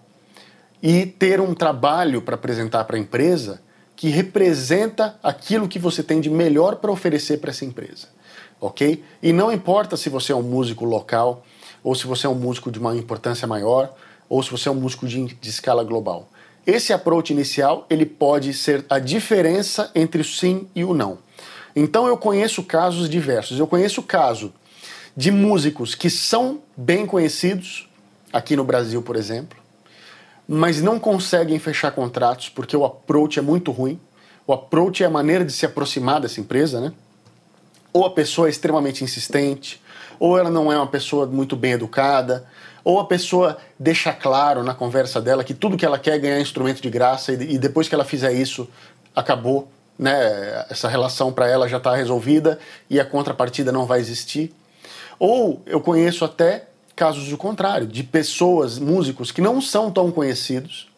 e 0.79 1.07
ter 1.07 1.41
um 1.41 1.55
trabalho 1.55 2.21
para 2.21 2.35
apresentar 2.35 2.83
para 2.83 2.97
a 2.97 2.99
empresa 2.99 3.59
que 3.95 4.09
representa 4.09 5.17
aquilo 5.23 5.67
que 5.67 5.79
você 5.79 6.03
tem 6.03 6.21
de 6.21 6.29
melhor 6.29 6.75
para 6.75 6.91
oferecer 6.91 7.39
para 7.39 7.49
essa 7.49 7.65
empresa, 7.65 8.09
ok? 8.59 9.03
E 9.21 9.31
não 9.31 9.51
importa 9.51 9.95
se 9.95 10.09
você 10.09 10.31
é 10.31 10.35
um 10.35 10.43
músico 10.43 10.85
local 10.85 11.43
ou 11.83 11.95
se 11.95 12.05
você 12.05 12.27
é 12.27 12.29
um 12.29 12.35
músico 12.35 12.71
de 12.71 12.79
uma 12.79 12.95
importância 12.95 13.47
maior 13.47 13.93
ou 14.27 14.43
se 14.43 14.51
você 14.51 14.69
é 14.69 14.71
um 14.71 14.75
músico 14.75 15.07
de, 15.07 15.25
de 15.25 15.49
escala 15.49 15.83
global. 15.83 16.29
Esse 16.65 16.93
approach 16.93 17.31
inicial 17.31 17.85
ele 17.89 18.05
pode 18.05 18.53
ser 18.53 18.85
a 18.89 18.99
diferença 18.99 19.89
entre 19.95 20.21
o 20.21 20.25
sim 20.25 20.67
e 20.75 20.83
o 20.83 20.93
não. 20.93 21.17
Então 21.75 22.07
eu 22.07 22.17
conheço 22.17 22.63
casos 22.63 23.09
diversos. 23.09 23.59
Eu 23.59 23.67
conheço 23.67 24.01
o 24.01 24.03
caso 24.03 24.53
de 25.15 25.31
músicos 25.31 25.95
que 25.95 26.09
são 26.09 26.61
bem 26.75 27.05
conhecidos 27.05 27.89
aqui 28.31 28.55
no 28.55 28.63
Brasil, 28.63 29.01
por 29.01 29.15
exemplo, 29.15 29.57
mas 30.47 30.81
não 30.81 30.99
conseguem 30.99 31.59
fechar 31.59 31.91
contratos 31.91 32.49
porque 32.49 32.75
o 32.75 32.85
approach 32.85 33.39
é 33.39 33.41
muito 33.41 33.71
ruim. 33.71 33.99
O 34.45 34.53
approach 34.53 35.03
é 35.03 35.05
a 35.05 35.09
maneira 35.09 35.45
de 35.45 35.51
se 35.51 35.65
aproximar 35.65 36.19
dessa 36.19 36.39
empresa, 36.39 36.81
né? 36.81 36.93
Ou 37.91 38.05
a 38.05 38.11
pessoa 38.11 38.47
é 38.47 38.51
extremamente 38.51 39.03
insistente, 39.03 39.81
ou 40.19 40.37
ela 40.37 40.49
não 40.49 40.71
é 40.71 40.77
uma 40.77 40.87
pessoa 40.87 41.25
muito 41.25 41.55
bem 41.55 41.71
educada, 41.71 42.45
ou 42.83 42.99
a 42.99 43.05
pessoa 43.05 43.57
deixa 43.77 44.11
claro 44.13 44.63
na 44.63 44.73
conversa 44.73 45.21
dela 45.21 45.43
que 45.43 45.53
tudo 45.53 45.77
que 45.77 45.85
ela 45.85 45.99
quer 45.99 46.15
é 46.15 46.19
ganhar 46.19 46.39
instrumento 46.39 46.81
de 46.81 46.89
graça 46.89 47.31
e, 47.33 47.57
depois 47.57 47.87
que 47.87 47.95
ela 47.95 48.05
fizer 48.05 48.33
isso, 48.33 48.67
acabou, 49.15 49.71
né? 49.97 50.65
Essa 50.69 50.87
relação 50.87 51.31
para 51.31 51.47
ela 51.47 51.67
já 51.67 51.77
está 51.77 51.95
resolvida 51.95 52.59
e 52.89 52.99
a 52.99 53.05
contrapartida 53.05 53.71
não 53.71 53.85
vai 53.85 53.99
existir. 53.99 54.53
Ou 55.17 55.61
eu 55.65 55.81
conheço 55.81 56.23
até 56.23 56.67
casos 56.95 57.29
do 57.29 57.37
contrário, 57.37 57.87
de 57.87 58.03
pessoas, 58.03 58.77
músicos 58.77 59.31
que 59.31 59.41
não 59.41 59.61
são 59.61 59.91
tão 59.91 60.11
conhecidos, 60.11 60.89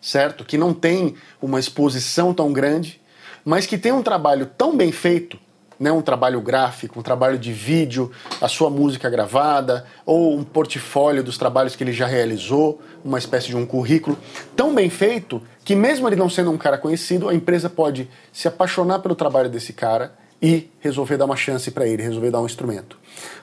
certo? 0.00 0.44
Que 0.44 0.56
não 0.56 0.72
têm 0.72 1.14
uma 1.40 1.60
exposição 1.60 2.32
tão 2.32 2.52
grande, 2.52 3.00
mas 3.44 3.66
que 3.66 3.76
têm 3.78 3.92
um 3.92 4.02
trabalho 4.02 4.46
tão 4.46 4.76
bem 4.76 4.92
feito, 4.92 5.38
né? 5.80 5.90
um 5.90 6.02
trabalho 6.02 6.40
gráfico, 6.42 7.00
um 7.00 7.02
trabalho 7.02 7.38
de 7.38 7.52
vídeo, 7.52 8.12
a 8.38 8.46
sua 8.46 8.68
música 8.68 9.08
gravada, 9.08 9.86
ou 10.04 10.36
um 10.36 10.44
portfólio 10.44 11.24
dos 11.24 11.38
trabalhos 11.38 11.74
que 11.74 11.82
ele 11.82 11.92
já 11.92 12.06
realizou, 12.06 12.82
uma 13.02 13.18
espécie 13.18 13.48
de 13.48 13.56
um 13.56 13.64
currículo, 13.64 14.18
tão 14.54 14.74
bem 14.74 14.90
feito 14.90 15.40
que, 15.64 15.74
mesmo 15.74 16.06
ele 16.06 16.16
não 16.16 16.28
sendo 16.28 16.50
um 16.50 16.58
cara 16.58 16.76
conhecido, 16.76 17.30
a 17.30 17.34
empresa 17.34 17.70
pode 17.70 18.10
se 18.30 18.46
apaixonar 18.46 18.98
pelo 18.98 19.14
trabalho 19.14 19.48
desse 19.48 19.72
cara 19.72 20.14
e 20.42 20.70
resolver 20.80 21.16
dar 21.16 21.24
uma 21.24 21.36
chance 21.36 21.70
para 21.70 21.86
ele, 21.86 22.02
resolver 22.02 22.30
dar 22.30 22.40
um 22.40 22.46
instrumento. 22.46 22.98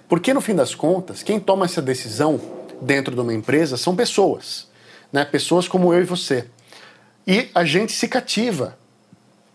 Porque 0.07 0.33
no 0.33 0.41
fim 0.41 0.55
das 0.55 0.75
contas, 0.75 1.23
quem 1.23 1.39
toma 1.39 1.65
essa 1.65 1.81
decisão 1.81 2.39
dentro 2.81 3.15
de 3.15 3.21
uma 3.21 3.33
empresa 3.33 3.77
são 3.77 3.95
pessoas, 3.95 4.67
né? 5.11 5.25
Pessoas 5.25 5.67
como 5.67 5.93
eu 5.93 6.01
e 6.01 6.05
você. 6.05 6.45
E 7.25 7.49
a 7.53 7.65
gente 7.65 7.91
se 7.91 8.07
cativa 8.07 8.77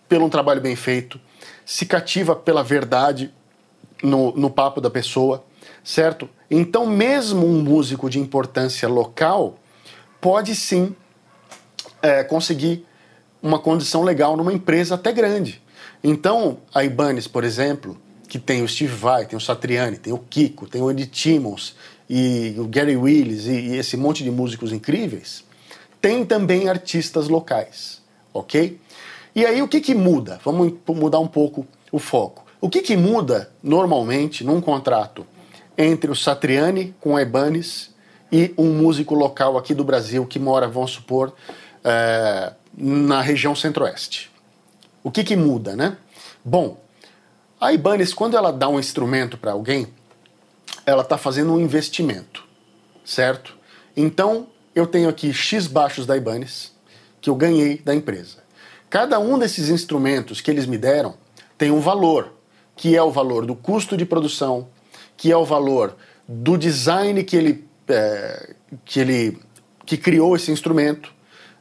pelo 0.09 0.27
um 0.27 0.31
trabalho 0.31 0.61
bem 0.61 0.77
feito, 0.77 1.19
se 1.65 1.87
cativa 1.87 2.35
pela 2.35 2.63
verdade 2.63 3.33
no, 4.03 4.33
no 4.33 4.51
papo 4.51 4.81
da 4.81 4.91
pessoa, 4.91 5.45
certo? 5.85 6.29
Então, 6.51 6.87
mesmo 6.87 7.47
um 7.47 7.63
músico 7.63 8.11
de 8.11 8.19
importância 8.19 8.89
local 8.89 9.59
pode 10.21 10.55
sim 10.55 10.95
é, 12.01 12.23
conseguir 12.25 12.87
uma 13.43 13.59
condição 13.59 14.03
legal 14.03 14.37
numa 14.37 14.53
empresa 14.53 14.95
até 14.95 15.13
grande. 15.13 15.63
Então, 16.03 16.59
a 16.75 16.85
Ibanez, 16.85 17.27
por 17.27 17.45
exemplo, 17.45 17.97
que 18.29 18.39
tem 18.39 18.63
o 18.63 18.69
Steve 18.69 18.95
Vai, 18.95 19.27
tem 19.27 19.37
o 19.37 19.41
Satriani, 19.41 19.99
tem 19.99 20.13
o 20.13 20.19
Kiko, 20.19 20.67
tem 20.67 20.81
o 20.81 20.89
Andy 20.89 21.07
Timmons 21.07 21.77
e 22.09 22.55
o 22.59 22.67
Gary 22.67 22.97
Willis 22.97 23.47
e, 23.47 23.53
e 23.53 23.77
esse 23.77 23.97
monte 23.97 24.25
de 24.25 24.31
músicos 24.31 24.73
incríveis, 24.73 25.45
tem 26.01 26.25
também 26.25 26.69
artistas 26.69 27.29
locais, 27.29 28.03
ok? 28.35 28.81
E 29.35 29.47
aí 29.47 29.63
o 29.63 29.69
que, 29.69 29.81
que 29.81 29.95
muda? 29.95 30.41
Vamos 30.45 30.75
mudar 30.89 31.19
um 31.19 31.27
pouco 31.27 31.67
o 31.91 31.99
foco. 31.99 32.45
O 32.61 32.69
que, 32.69 32.83
que 32.83 32.97
muda 32.97 33.51
normalmente 33.63 34.45
num 34.45 34.61
contrato 34.61 35.27
entre 35.77 36.11
o 36.11 36.15
Satriani 36.15 36.95
com 37.01 37.17
a 37.17 37.23
Ibanez 37.23 37.91
e 38.31 38.55
um 38.57 38.73
músico 38.73 39.15
local 39.15 39.59
aqui 39.59 39.75
do 39.75 39.85
Brasil 39.85 40.25
que 40.27 40.39
mora, 40.39 40.69
vamos 40.69 40.93
supor, 40.93 41.35
é, 41.83 42.53
na 42.77 43.21
região 43.21 43.55
centro-oeste? 43.57 44.31
O 45.03 45.11
que, 45.11 45.25
que 45.25 45.35
muda, 45.35 45.75
né? 45.75 45.97
Bom, 46.45 46.79
a 47.61 47.73
Ibanez, 47.73 48.13
quando 48.13 48.37
ela 48.37 48.53
dá 48.53 48.69
um 48.69 48.79
instrumento 48.79 49.39
para 49.39 49.53
alguém, 49.53 49.87
ela 50.85 51.03
está 51.03 51.17
fazendo 51.17 51.53
um 51.53 51.61
investimento, 51.61 52.45
certo? 53.05 53.57
Então, 53.97 54.49
eu 54.75 54.87
tenho 54.87 55.09
aqui 55.09 55.33
X 55.33 55.67
baixos 55.67 56.07
da 56.07 56.17
Ibanez, 56.17 56.73
que 57.21 57.31
eu 57.31 57.35
ganhei 57.35 57.79
da 57.79 57.95
empresa. 57.95 58.42
Cada 58.93 59.19
um 59.19 59.39
desses 59.39 59.71
instrumentos 59.71 60.43
que 60.43 60.51
eles 60.51 60.67
me 60.67 60.77
deram 60.77 61.15
tem 61.57 61.71
um 61.71 61.81
valor, 61.81 62.35
que 62.77 62.95
é 62.95 63.03
o 63.03 63.11
valor 63.11 63.47
do 63.47 63.55
custo 63.55 63.97
de 63.97 64.05
produção, 64.05 64.69
que 65.17 65.33
é 65.33 65.37
o 65.37 65.47
valor 65.47 65.97
do 66.29 66.59
design 66.59 67.25
que 67.25 67.35
ele, 67.35 67.65
é, 67.89 68.55
que 68.85 69.01
ele 69.01 69.39
que 69.87 69.97
criou 69.97 70.37
esse 70.37 70.53
instrumento, 70.53 71.11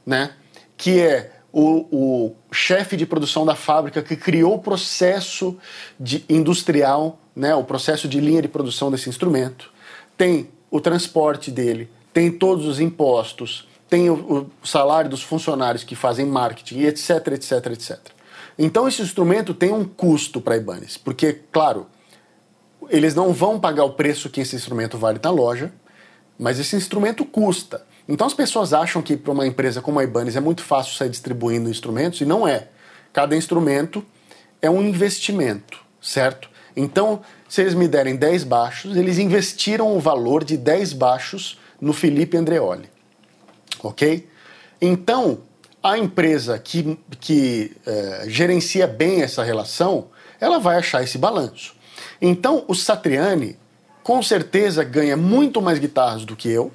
né? 0.06 0.32
que 0.76 1.00
é 1.00 1.32
o, 1.54 1.88
o 1.90 2.36
chefe 2.52 2.98
de 2.98 3.06
produção 3.06 3.46
da 3.46 3.56
fábrica 3.56 4.04
que 4.04 4.18
criou 4.18 4.56
o 4.56 4.60
processo 4.60 5.58
de, 5.98 6.26
industrial, 6.28 7.18
né? 7.34 7.56
o 7.56 7.64
processo 7.64 8.10
de 8.10 8.20
linha 8.20 8.42
de 8.42 8.50
produção 8.50 8.92
desse 8.92 9.08
instrumento, 9.08 9.72
tem 10.18 10.50
o 10.70 10.82
transporte 10.82 11.50
dele, 11.50 11.90
tem 12.12 12.30
todos 12.30 12.66
os 12.66 12.82
impostos, 12.82 13.71
tem 13.92 14.10
o, 14.10 14.50
o 14.64 14.66
salário 14.66 15.10
dos 15.10 15.22
funcionários 15.22 15.84
que 15.84 15.98
fazem 15.98 16.26
marketing, 16.26 16.84
etc, 16.84 17.28
etc, 17.34 17.52
etc. 17.74 18.00
Então 18.58 18.88
esse 18.88 19.02
instrumento 19.02 19.54
tem 19.54 19.74
um 19.74 19.84
custo 19.84 20.40
para 20.40 20.54
a 20.54 20.58
Ibanez, 20.58 20.96
porque, 20.96 21.42
claro, 21.52 21.88
eles 22.90 23.14
não 23.14 23.34
vão 23.34 23.60
pagar 23.60 23.84
o 23.84 23.92
preço 23.92 24.30
que 24.30 24.40
esse 24.40 24.56
instrumento 24.56 24.98
vale 24.98 25.20
na 25.22 25.30
loja, 25.30 25.74
mas 26.40 26.58
esse 26.58 26.74
instrumento 26.74 27.26
custa. 27.26 27.86
Então 28.08 28.26
as 28.26 28.34
pessoas 28.34 28.72
acham 28.72 29.02
que 29.02 29.18
para 29.18 29.34
uma 29.34 29.46
empresa 29.46 29.82
como 29.82 30.00
a 30.00 30.06
Ibanez 30.06 30.38
é 30.38 30.40
muito 30.40 30.64
fácil 30.64 30.96
sair 30.96 31.10
distribuindo 31.10 31.70
instrumentos 31.70 32.22
e 32.22 32.26
não 32.26 32.48
é. 32.48 32.70
Cada 33.12 33.36
instrumento 33.36 34.06
é 34.62 34.70
um 34.70 34.82
investimento, 34.82 35.84
certo? 36.02 36.50
Então, 36.78 37.20
se 37.50 37.60
eles 37.60 37.74
me 37.74 37.90
derem 37.90 38.16
10 38.16 38.46
baixos, 38.46 38.96
eles 38.96 39.18
investiram 39.18 39.94
o 39.94 40.00
valor 40.00 40.46
de 40.46 40.56
10 40.56 40.94
baixos 40.94 41.60
no 41.82 41.92
Felipe 41.92 42.38
Andreoli. 42.38 42.90
Ok? 43.84 44.28
Então, 44.82 45.40
a 45.84 45.98
empresa 45.98 46.60
que, 46.60 46.98
que 47.20 47.76
é, 47.86 48.26
gerencia 48.28 48.86
bem 48.86 49.22
essa 49.22 49.44
relação, 49.44 50.08
ela 50.40 50.60
vai 50.60 50.78
achar 50.78 51.04
esse 51.04 51.18
balanço. 51.18 51.76
Então, 52.22 52.64
o 52.68 52.76
Satriani, 52.76 53.58
com 54.04 54.22
certeza, 54.22 54.84
ganha 54.84 55.18
muito 55.18 55.62
mais 55.62 55.80
guitarras 55.80 56.26
do 56.26 56.36
que 56.36 56.50
eu, 56.50 56.72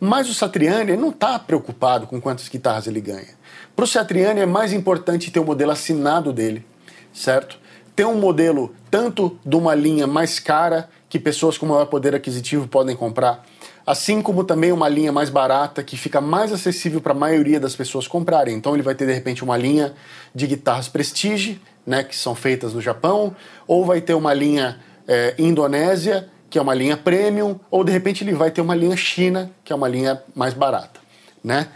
mas 0.00 0.28
o 0.28 0.34
Satriani 0.34 0.96
não 0.96 1.08
está 1.08 1.38
preocupado 1.38 2.06
com 2.06 2.20
quantas 2.20 2.48
guitarras 2.48 2.86
ele 2.86 3.00
ganha. 3.00 3.36
Para 3.74 3.84
o 3.84 3.88
Satriani 3.88 4.40
é 4.40 4.46
mais 4.46 4.72
importante 4.72 5.30
ter 5.30 5.40
o 5.40 5.44
modelo 5.44 5.72
assinado 5.72 6.32
dele, 6.32 6.64
certo? 7.12 7.58
Ter 7.96 8.04
um 8.04 8.18
modelo 8.18 8.74
tanto 8.90 9.38
de 9.44 9.56
uma 9.56 9.74
linha 9.74 10.06
mais 10.06 10.38
cara, 10.38 10.88
que 11.08 11.18
pessoas 11.18 11.56
com 11.56 11.66
maior 11.66 11.86
poder 11.86 12.14
aquisitivo 12.14 12.68
podem 12.68 12.94
comprar, 12.94 13.44
assim 13.88 14.20
como 14.20 14.44
também 14.44 14.70
uma 14.70 14.86
linha 14.86 15.10
mais 15.10 15.30
barata 15.30 15.82
que 15.82 15.96
fica 15.96 16.20
mais 16.20 16.52
acessível 16.52 17.00
para 17.00 17.12
a 17.12 17.16
maioria 17.16 17.58
das 17.58 17.74
pessoas 17.74 18.06
comprarem. 18.06 18.54
Então 18.54 18.74
ele 18.74 18.82
vai 18.82 18.94
ter 18.94 19.06
de 19.06 19.14
repente 19.14 19.42
uma 19.42 19.56
linha 19.56 19.94
de 20.34 20.46
guitarras 20.46 20.88
Prestige, 20.88 21.58
né, 21.86 22.04
que 22.04 22.14
são 22.14 22.34
feitas 22.34 22.74
no 22.74 22.82
Japão, 22.82 23.34
ou 23.66 23.86
vai 23.86 24.02
ter 24.02 24.12
uma 24.12 24.34
linha 24.34 24.78
é, 25.06 25.34
Indonésia, 25.38 26.28
que 26.50 26.58
é 26.58 26.60
uma 26.60 26.74
linha 26.74 26.98
premium, 26.98 27.58
ou 27.70 27.82
de 27.82 27.90
repente 27.90 28.22
ele 28.22 28.34
vai 28.34 28.50
ter 28.50 28.60
uma 28.60 28.74
linha 28.74 28.94
China, 28.94 29.50
que 29.64 29.72
é 29.72 29.76
uma 29.76 29.88
linha 29.88 30.22
mais 30.34 30.52
barata, 30.52 31.00
né? 31.42 31.68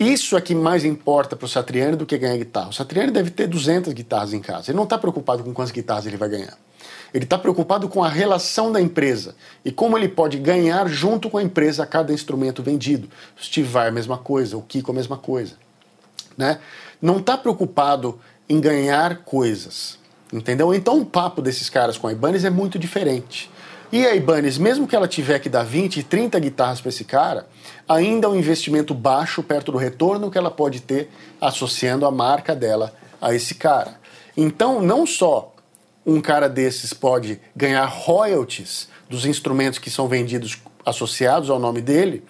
Isso 0.00 0.36
é 0.36 0.40
que 0.40 0.56
mais 0.56 0.84
importa 0.84 1.36
para 1.36 1.46
o 1.46 1.48
Satriani 1.48 1.94
do 1.94 2.04
que 2.04 2.18
ganhar 2.18 2.36
guitarra. 2.38 2.70
O 2.70 2.72
Satriani 2.72 3.12
deve 3.12 3.30
ter 3.30 3.46
200 3.46 3.92
guitarras 3.92 4.32
em 4.32 4.40
casa. 4.40 4.72
Ele 4.72 4.76
não 4.76 4.82
está 4.82 4.98
preocupado 4.98 5.44
com 5.44 5.52
quantas 5.54 5.70
guitarras 5.70 6.06
ele 6.06 6.16
vai 6.16 6.28
ganhar. 6.28 6.58
Ele 7.12 7.24
está 7.24 7.36
preocupado 7.36 7.88
com 7.88 8.02
a 8.02 8.08
relação 8.08 8.72
da 8.72 8.80
empresa 8.80 9.34
e 9.64 9.70
como 9.70 9.98
ele 9.98 10.08
pode 10.08 10.38
ganhar 10.38 10.88
junto 10.88 11.28
com 11.28 11.38
a 11.38 11.42
empresa 11.42 11.82
a 11.82 11.86
cada 11.86 12.12
instrumento 12.12 12.62
vendido. 12.62 13.08
O 13.38 13.44
Steve 13.44 13.68
Vai 13.68 13.88
a 13.88 13.92
mesma 13.92 14.16
coisa, 14.16 14.56
o 14.56 14.62
Kiko 14.62 14.92
a 14.92 14.94
mesma 14.94 15.18
coisa. 15.18 15.54
Né? 16.36 16.58
Não 17.00 17.18
está 17.18 17.36
preocupado 17.36 18.18
em 18.48 18.60
ganhar 18.60 19.18
coisas. 19.18 19.98
Entendeu? 20.32 20.72
Então 20.72 20.98
o 20.98 21.04
papo 21.04 21.42
desses 21.42 21.68
caras 21.68 21.98
com 21.98 22.08
a 22.08 22.12
Ibanez 22.12 22.44
é 22.44 22.50
muito 22.50 22.78
diferente. 22.78 23.50
E 23.92 24.06
a 24.06 24.14
Ibanez, 24.16 24.56
mesmo 24.56 24.88
que 24.88 24.96
ela 24.96 25.06
tiver 25.06 25.38
que 25.38 25.50
dar 25.50 25.64
20, 25.64 26.02
30 26.04 26.40
guitarras 26.40 26.80
para 26.80 26.88
esse 26.88 27.04
cara, 27.04 27.46
ainda 27.86 28.26
é 28.26 28.30
um 28.30 28.34
investimento 28.34 28.94
baixo 28.94 29.42
perto 29.42 29.70
do 29.70 29.76
retorno 29.76 30.30
que 30.30 30.38
ela 30.38 30.50
pode 30.50 30.80
ter 30.80 31.10
associando 31.38 32.06
a 32.06 32.10
marca 32.10 32.54
dela 32.56 32.90
a 33.20 33.34
esse 33.34 33.54
cara. 33.54 34.00
Então, 34.34 34.80
não 34.80 35.06
só 35.06 35.51
um 36.04 36.20
cara 36.20 36.48
desses 36.48 36.92
pode 36.92 37.40
ganhar 37.54 37.84
royalties 37.84 38.88
dos 39.08 39.24
instrumentos 39.24 39.78
que 39.78 39.90
são 39.90 40.08
vendidos 40.08 40.60
associados 40.84 41.48
ao 41.48 41.58
nome 41.58 41.80
dele, 41.80 42.24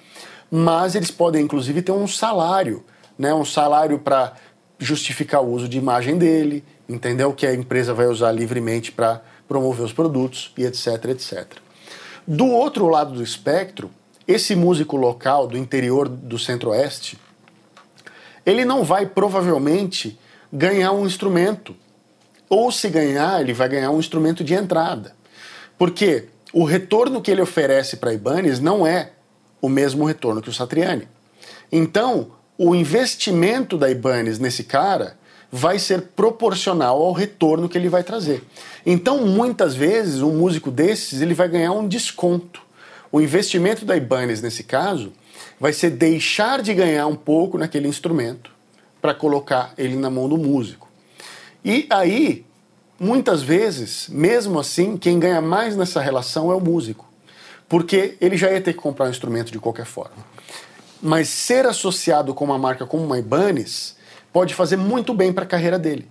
mas 0.51 0.95
eles 0.95 1.11
podem 1.11 1.43
inclusive 1.43 1.81
ter 1.81 1.93
um 1.93 2.07
salário, 2.07 2.85
né, 3.19 3.33
um 3.33 3.45
salário 3.45 3.99
para 3.99 4.35
justificar 4.79 5.43
o 5.43 5.51
uso 5.51 5.69
de 5.69 5.79
imagem 5.79 6.19
dele, 6.19 6.65
entendeu? 6.89 7.33
Que 7.33 7.47
a 7.47 7.55
empresa 7.55 7.95
vai 7.95 8.07
usar 8.07 8.33
livremente 8.33 8.91
para 8.91 9.23
promover 9.49 9.85
os 9.85 9.93
produtos 9.93 10.53
e 10.59 10.65
etc, 10.65 11.05
etc. 11.11 11.47
Do 12.27 12.47
outro 12.47 12.89
lado 12.89 13.15
do 13.15 13.23
espectro, 13.23 13.91
esse 14.27 14.55
músico 14.55 14.97
local 14.97 15.47
do 15.47 15.57
interior 15.57 16.09
do 16.09 16.39
Centro-Oeste, 16.39 17.19
ele 18.45 18.65
não 18.65 18.85
vai 18.85 19.07
provavelmente 19.07 20.19
ganhar 20.53 20.93
um 20.93 21.07
instrumento 21.07 21.75
ou 22.53 22.71
se 22.71 22.91
ganhar, 22.91 23.41
ele 23.41 23.55
vai 23.55 23.67
ganhar 23.67 23.91
um 23.91 23.99
instrumento 23.99 24.45
de 24.45 24.53
entrada. 24.53 25.17
Porque 25.79 26.27
o 26.53 26.65
retorno 26.65 27.23
que 27.23 27.31
ele 27.31 27.41
oferece 27.41 27.97
para 27.97 28.13
Ibanez 28.13 28.61
não 28.61 28.87
é 28.87 29.13
o 29.59 29.71
mesmo 29.71 30.05
retorno 30.05 30.43
que 30.43 30.51
o 30.51 30.53
Satriani. 30.53 31.09
Então, 31.73 32.33
o 32.59 32.75
investimento 32.75 33.79
da 33.79 33.91
Ibanez 33.91 34.39
nesse 34.39 34.65
cara 34.65 35.17
vai 35.51 35.79
ser 35.79 36.03
proporcional 36.15 37.03
ao 37.03 37.13
retorno 37.13 37.71
que 37.71 37.79
ele 37.79 37.89
vai 37.89 38.03
trazer. 38.03 38.45
Então, 38.85 39.27
muitas 39.27 39.75
vezes, 39.75 40.21
um 40.21 40.37
músico 40.37 40.71
desses 40.71 41.23
ele 41.23 41.33
vai 41.33 41.49
ganhar 41.49 41.73
um 41.73 41.89
desconto. 41.89 42.61
O 43.11 43.19
investimento 43.19 43.87
da 43.87 43.97
Ibanez 43.97 44.43
nesse 44.43 44.63
caso 44.63 45.11
vai 45.59 45.73
ser 45.73 45.89
deixar 45.89 46.61
de 46.61 46.75
ganhar 46.75 47.07
um 47.07 47.17
pouco 47.17 47.57
naquele 47.57 47.89
instrumento 47.89 48.51
para 49.01 49.15
colocar 49.15 49.73
ele 49.79 49.97
na 49.97 50.11
mão 50.11 50.29
do 50.29 50.37
músico. 50.37 50.92
E 51.65 51.87
aí, 51.91 52.45
muitas 52.99 53.43
vezes, 53.43 54.09
mesmo 54.09 54.59
assim, 54.59 54.97
quem 54.97 55.19
ganha 55.19 55.41
mais 55.41 55.77
nessa 55.77 56.01
relação 56.01 56.51
é 56.51 56.55
o 56.55 56.61
músico, 56.61 57.09
porque 57.69 58.17
ele 58.21 58.37
já 58.37 58.51
ia 58.51 58.61
ter 58.61 58.73
que 58.73 58.79
comprar 58.81 59.07
um 59.07 59.11
instrumento 59.11 59.53
de 59.53 59.59
qualquer 59.59 59.87
forma. 59.87 60.25
Mas 61.01 61.29
ser 61.29 61.67
associado 61.67 62.35
com 62.35 62.45
uma 62.45 62.59
marca 62.59 62.87
como 62.87 63.05
uma 63.05 63.19
Ibanez 63.19 63.97
pode 64.33 64.55
fazer 64.55 64.77
muito 64.77 65.13
bem 65.15 65.33
para 65.33 65.45
a 65.45 65.47
carreira 65.47 65.79
dele. 65.79 66.09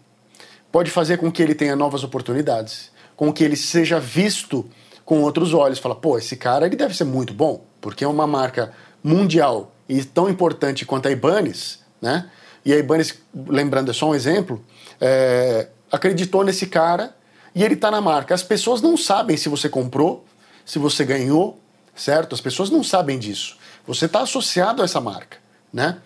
Pode 0.71 0.89
fazer 0.89 1.17
com 1.17 1.31
que 1.31 1.41
ele 1.41 1.55
tenha 1.55 1.75
novas 1.75 2.03
oportunidades, 2.03 2.91
com 3.15 3.31
que 3.31 3.43
ele 3.43 3.55
seja 3.55 3.99
visto 3.99 4.65
com 5.03 5.21
outros 5.21 5.53
olhos. 5.53 5.79
Fala, 5.79 5.95
pô, 5.95 6.17
esse 6.17 6.37
cara 6.37 6.65
ele 6.65 6.75
deve 6.75 6.95
ser 6.95 7.03
muito 7.03 7.33
bom, 7.33 7.65
porque 7.79 8.03
é 8.03 8.07
uma 8.07 8.25
marca 8.25 8.71
mundial 9.03 9.73
e 9.87 10.03
tão 10.03 10.29
importante 10.29 10.85
quanto 10.85 11.07
a 11.07 11.11
Ibanez, 11.11 11.79
né? 12.01 12.29
E 12.63 12.71
a 12.71 12.77
Ibanez, 12.77 13.15
lembrando, 13.47 13.91
é 13.91 13.93
só 13.93 14.09
um 14.09 14.15
exemplo, 14.15 14.63
é, 15.01 15.67
acreditou 15.91 16.43
nesse 16.43 16.67
cara 16.67 17.15
e 17.55 17.63
ele 17.63 17.73
está 17.73 17.89
na 17.89 17.99
marca. 17.99 18.35
As 18.35 18.43
pessoas 18.43 18.81
não 18.81 18.95
sabem 18.95 19.35
se 19.35 19.49
você 19.49 19.67
comprou, 19.67 20.23
se 20.63 20.77
você 20.77 21.03
ganhou, 21.03 21.59
certo? 21.95 22.35
As 22.35 22.39
pessoas 22.39 22.69
não 22.69 22.83
sabem 22.83 23.17
disso. 23.17 23.57
Você 23.85 24.05
está 24.05 24.21
associado 24.21 24.81
a 24.81 24.85
essa 24.85 25.01
marca, 25.01 25.37
né? 25.73 25.97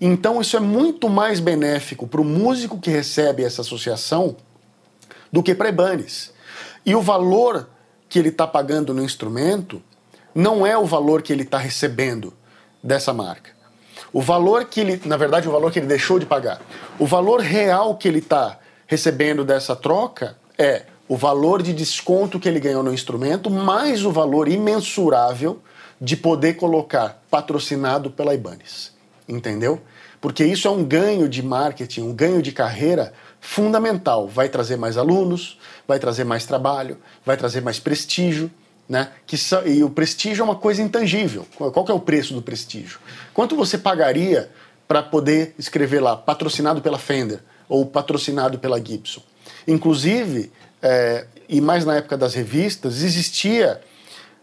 Então 0.00 0.40
isso 0.40 0.56
é 0.56 0.60
muito 0.60 1.08
mais 1.08 1.40
benéfico 1.40 2.06
para 2.06 2.20
o 2.20 2.24
músico 2.24 2.78
que 2.78 2.90
recebe 2.90 3.42
essa 3.42 3.62
associação 3.62 4.36
do 5.30 5.42
que 5.42 5.54
para 5.54 5.68
Ibanez. 5.68 6.32
E 6.84 6.94
o 6.94 7.00
valor 7.00 7.70
que 8.08 8.18
ele 8.18 8.28
está 8.28 8.46
pagando 8.46 8.92
no 8.92 9.02
instrumento 9.02 9.82
não 10.34 10.66
é 10.66 10.76
o 10.76 10.84
valor 10.84 11.22
que 11.22 11.32
ele 11.32 11.44
está 11.44 11.56
recebendo 11.56 12.34
dessa 12.82 13.12
marca. 13.12 13.61
O 14.12 14.20
valor 14.20 14.64
que 14.66 14.80
ele, 14.80 15.00
na 15.04 15.16
verdade, 15.16 15.48
o 15.48 15.52
valor 15.52 15.72
que 15.72 15.78
ele 15.78 15.86
deixou 15.86 16.18
de 16.18 16.26
pagar. 16.26 16.60
O 16.98 17.06
valor 17.06 17.40
real 17.40 17.96
que 17.96 18.06
ele 18.06 18.18
está 18.18 18.58
recebendo 18.86 19.44
dessa 19.44 19.74
troca 19.74 20.36
é 20.58 20.82
o 21.08 21.16
valor 21.16 21.62
de 21.62 21.72
desconto 21.72 22.38
que 22.38 22.48
ele 22.48 22.60
ganhou 22.60 22.82
no 22.82 22.92
instrumento, 22.92 23.50
mais 23.50 24.04
o 24.04 24.12
valor 24.12 24.48
imensurável 24.48 25.60
de 26.00 26.16
poder 26.16 26.54
colocar 26.54 27.22
patrocinado 27.30 28.10
pela 28.10 28.34
Ibanez. 28.34 28.92
Entendeu? 29.28 29.80
Porque 30.20 30.44
isso 30.44 30.68
é 30.68 30.70
um 30.70 30.84
ganho 30.84 31.28
de 31.28 31.42
marketing, 31.42 32.02
um 32.02 32.12
ganho 32.12 32.42
de 32.42 32.52
carreira 32.52 33.12
fundamental. 33.40 34.28
Vai 34.28 34.48
trazer 34.48 34.76
mais 34.76 34.96
alunos, 34.96 35.58
vai 35.86 35.98
trazer 35.98 36.24
mais 36.24 36.46
trabalho, 36.46 36.98
vai 37.24 37.36
trazer 37.36 37.60
mais 37.60 37.78
prestígio. 37.78 38.50
Né? 38.88 39.08
Que, 39.26 39.36
e 39.66 39.82
o 39.82 39.90
prestígio 39.90 40.42
é 40.42 40.44
uma 40.44 40.56
coisa 40.56 40.82
intangível. 40.82 41.46
Qual 41.56 41.86
é 41.88 41.92
o 41.92 42.00
preço 42.00 42.34
do 42.34 42.42
prestígio? 42.42 42.98
Quanto 43.32 43.56
você 43.56 43.78
pagaria 43.78 44.50
para 44.86 45.02
poder 45.02 45.54
escrever 45.58 46.00
lá, 46.00 46.16
patrocinado 46.16 46.82
pela 46.82 46.98
Fender 46.98 47.40
ou 47.68 47.86
patrocinado 47.86 48.58
pela 48.58 48.84
Gibson? 48.84 49.22
Inclusive, 49.66 50.52
é, 50.82 51.26
e 51.48 51.60
mais 51.60 51.84
na 51.84 51.96
época 51.96 52.16
das 52.16 52.34
revistas, 52.34 53.02
existia 53.02 53.80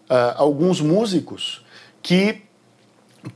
uh, 0.10 0.36
alguns 0.36 0.80
músicos 0.80 1.66
que 2.02 2.44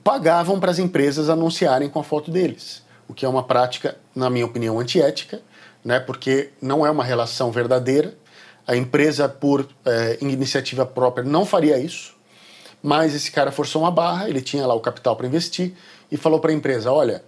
pagavam 0.03 0.59
para 0.59 0.71
as 0.71 0.79
empresas 0.79 1.29
anunciarem 1.29 1.89
com 1.89 1.99
a 1.99 2.03
foto 2.03 2.31
deles, 2.31 2.83
o 3.07 3.13
que 3.13 3.25
é 3.25 3.29
uma 3.29 3.43
prática, 3.43 3.97
na 4.15 4.29
minha 4.29 4.45
opinião, 4.45 4.79
antiética, 4.79 5.41
né, 5.83 5.99
porque 5.99 6.51
não 6.61 6.85
é 6.85 6.89
uma 6.91 7.03
relação 7.03 7.51
verdadeira. 7.51 8.15
A 8.65 8.75
empresa, 8.75 9.27
por 9.27 9.67
é, 9.85 10.17
iniciativa 10.21 10.85
própria, 10.85 11.23
não 11.23 11.45
faria 11.45 11.77
isso, 11.77 12.15
mas 12.81 13.13
esse 13.13 13.31
cara 13.31 13.51
forçou 13.51 13.81
uma 13.81 13.91
barra, 13.91 14.29
ele 14.29 14.41
tinha 14.41 14.65
lá 14.65 14.73
o 14.73 14.79
capital 14.79 15.15
para 15.15 15.27
investir 15.27 15.73
e 16.11 16.17
falou 16.17 16.39
para 16.39 16.51
a 16.51 16.53
empresa: 16.53 16.91
olha, 16.91 17.23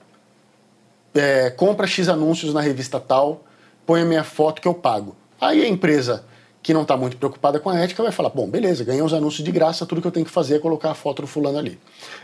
é, 1.13 1.50
compra 1.50 1.88
X 1.88 2.10
anúncios 2.10 2.54
na 2.54 2.62
revista 2.62 3.00
tal, 3.00 3.43
põe 3.86 4.02
a 4.02 4.06
minha 4.06 4.24
foto 4.24 4.62
que 4.62 4.67
eu 4.67 4.74
pago. 4.74 5.15
Aí 5.39 5.63
a 5.63 5.67
empresa 5.67 6.26
que 6.62 6.74
não 6.74 6.82
está 6.82 6.98
muito 6.98 7.15
preocupada 7.17 7.60
com 7.60 7.69
a 7.69 7.80
ética 7.80 8.02
vai 8.02 8.12
falar: 8.12 8.30
bom, 8.30 8.50
beleza, 8.50 8.84
ganhei 8.84 9.02
os 9.02 9.13
anúncios 9.13 9.43
de 9.43 9.52
graça, 9.52 9.86
tudo 9.86 10.02
que 10.02 10.08
eu 10.08 10.12
tenho 10.12 10.26
que 10.26 10.32
fazer 10.32 10.56
é 10.56 10.60
colocar 10.60 10.91
a 10.91 10.95
foto 10.95 11.21
do 11.21 11.28
fulano 11.28 11.58
ali. 11.58 11.80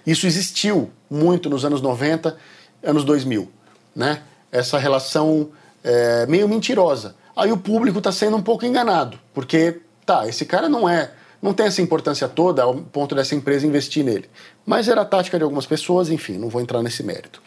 Isso 0.06 0.26
existiu 0.26 0.90
muito 1.10 1.50
nos 1.50 1.64
anos 1.64 1.82
90, 1.82 2.36
anos 2.84 3.04
2000, 3.04 3.50
né? 3.96 4.24
Essa 4.52 4.78
relação 4.78 5.50
é, 5.84 6.26
meio 6.26 6.50
mentirosa. 6.50 7.16
Aí 7.36 7.52
o 7.52 7.58
público 7.58 8.00
está 8.00 8.12
sendo 8.12 8.38
um 8.38 8.42
pouco 8.42 8.66
enganado, 8.66 9.20
porque 9.34 9.82
tá, 10.06 10.28
esse 10.28 10.46
cara 10.46 10.68
não 10.68 10.88
é, 10.88 11.12
não 11.42 11.54
tem 11.54 11.66
essa 11.66 11.82
importância 11.82 12.28
toda 12.28 12.64
ao 12.64 12.76
ponto 12.76 13.16
dessa 13.16 13.36
empresa 13.36 13.66
investir 13.66 14.04
nele. 14.04 14.30
Mas 14.66 14.88
era 14.88 15.02
a 15.02 15.06
tática 15.06 15.38
de 15.38 15.44
algumas 15.44 15.66
pessoas, 15.66 16.10
enfim, 16.10 16.38
não 16.38 16.50
vou 16.50 16.62
entrar 16.62 16.84
nesse 16.84 17.04
mérito. 17.04 17.42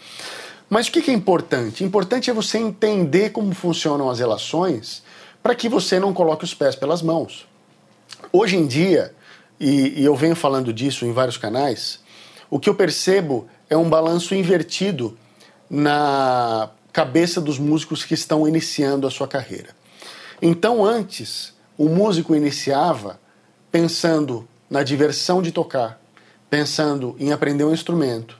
Mas 0.69 0.89
o 0.89 0.93
que 0.93 1.11
é 1.11 1.15
importante? 1.15 1.85
Importante 1.85 2.31
é 2.31 2.33
você 2.33 2.59
entender 2.59 3.31
como 3.31 3.55
funcionam 3.55 4.09
as 4.09 4.19
relações 4.19 5.03
para 5.43 5.55
que 5.55 5.69
você 5.69 6.01
não 6.01 6.15
coloque 6.15 6.45
os 6.45 6.55
pés 6.55 6.75
pelas 6.75 7.03
mãos. 7.03 7.47
Hoje 8.33 8.57
em 8.57 8.67
dia, 8.67 9.15
e, 9.61 10.01
e 10.01 10.05
eu 10.05 10.17
venho 10.17 10.35
falando 10.35 10.73
disso 10.73 11.05
em 11.05 11.13
vários 11.13 11.37
canais, 11.37 12.01
o 12.51 12.59
que 12.59 12.69
eu 12.69 12.75
percebo 12.75 13.47
é 13.69 13.77
um 13.77 13.89
balanço 13.89 14.35
invertido 14.35 15.17
na 15.69 16.71
cabeça 16.95 17.41
dos 17.41 17.59
músicos 17.59 18.05
que 18.05 18.15
estão 18.15 18.47
iniciando 18.47 19.05
a 19.05 19.11
sua 19.11 19.27
carreira. 19.27 19.71
Então, 20.41 20.85
antes, 20.85 21.53
o 21.77 21.89
músico 21.89 22.37
iniciava 22.37 23.19
pensando 23.71 24.49
na 24.71 24.85
diversão 24.85 25.43
de 25.43 25.51
tocar, 25.51 26.01
pensando 26.49 27.17
em 27.19 27.33
aprender 27.33 27.65
um 27.65 27.75
instrumento, 27.75 28.39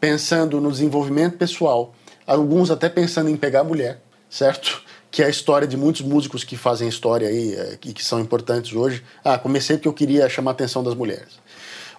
pensando 0.00 0.60
no 0.60 0.72
desenvolvimento 0.72 1.38
pessoal, 1.38 1.94
alguns 2.26 2.72
até 2.72 2.88
pensando 2.88 3.30
em 3.30 3.36
pegar 3.36 3.62
mulher, 3.62 4.02
certo? 4.28 4.82
que 5.08 5.22
é 5.22 5.26
a 5.26 5.30
história 5.30 5.68
de 5.68 5.76
muitos 5.76 6.00
músicos 6.00 6.42
que 6.42 6.56
fazem 6.56 6.88
história 6.88 7.28
aí 7.28 7.54
é, 7.54 7.78
e 7.84 7.92
que 7.92 8.04
são 8.04 8.18
importantes 8.18 8.72
hoje. 8.72 9.04
Ah, 9.22 9.38
comecei 9.38 9.76
porque 9.76 9.86
eu 9.86 9.92
queria 9.92 10.28
chamar 10.28 10.50
a 10.50 10.54
atenção 10.54 10.82
das 10.82 10.94
mulheres. 10.94 11.38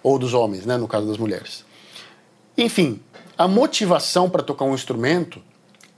Ou 0.02 0.18
dos 0.18 0.34
homens, 0.34 0.66
né, 0.66 0.76
no 0.76 0.86
caso 0.86 1.06
das 1.06 1.16
mulheres. 1.16 1.64
Enfim, 2.58 3.00
a 3.38 3.48
motivação 3.48 4.28
para 4.28 4.42
tocar 4.42 4.66
um 4.66 4.74
instrumento 4.74 5.40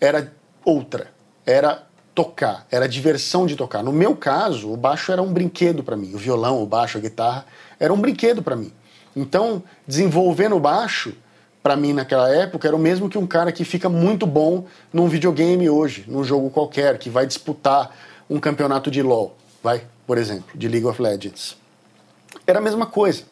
era 0.00 0.32
outra. 0.64 1.09
Era 1.44 1.87
tocar, 2.14 2.66
era 2.70 2.88
diversão 2.88 3.46
de 3.46 3.56
tocar. 3.56 3.82
No 3.82 3.92
meu 3.92 4.16
caso, 4.16 4.72
o 4.72 4.76
baixo 4.76 5.12
era 5.12 5.22
um 5.22 5.32
brinquedo 5.32 5.85
para 5.85 5.96
mim. 5.96 6.14
O 6.14 6.18
violão, 6.18 6.62
o 6.62 6.66
baixo, 6.66 6.96
a 6.96 7.00
guitarra 7.00 7.44
era 7.78 7.92
um 7.92 8.00
brinquedo 8.00 8.42
para 8.42 8.56
mim. 8.56 8.72
Então, 9.14 9.62
desenvolvendo 9.87 10.56
o 10.56 10.61
baixo 10.61 11.14
para 11.62 11.76
mim 11.76 11.92
naquela 11.92 12.28
época 12.35 12.68
era 12.68 12.76
o 12.76 12.78
mesmo 12.78 13.09
que 13.09 13.18
um 13.18 13.26
cara 13.26 13.50
que 13.50 13.64
fica 13.64 13.88
muito 13.88 14.26
bom 14.26 14.64
num 14.92 15.09
videogame 15.09 15.68
hoje, 15.68 16.04
num 16.06 16.22
jogo 16.22 16.48
qualquer, 16.48 16.96
que 16.96 17.11
vai 17.11 17.26
disputar 17.26 17.94
um 18.30 18.38
campeonato 18.38 18.90
de 18.90 19.02
LoL, 19.02 19.37
vai, 19.62 19.82
por 20.06 20.16
exemplo, 20.16 20.46
de 20.54 20.68
League 20.68 20.87
of 20.87 21.00
Legends. 21.02 21.56
Era 22.46 22.61
a 22.61 22.62
mesma 22.62 22.87
coisa. 22.87 23.24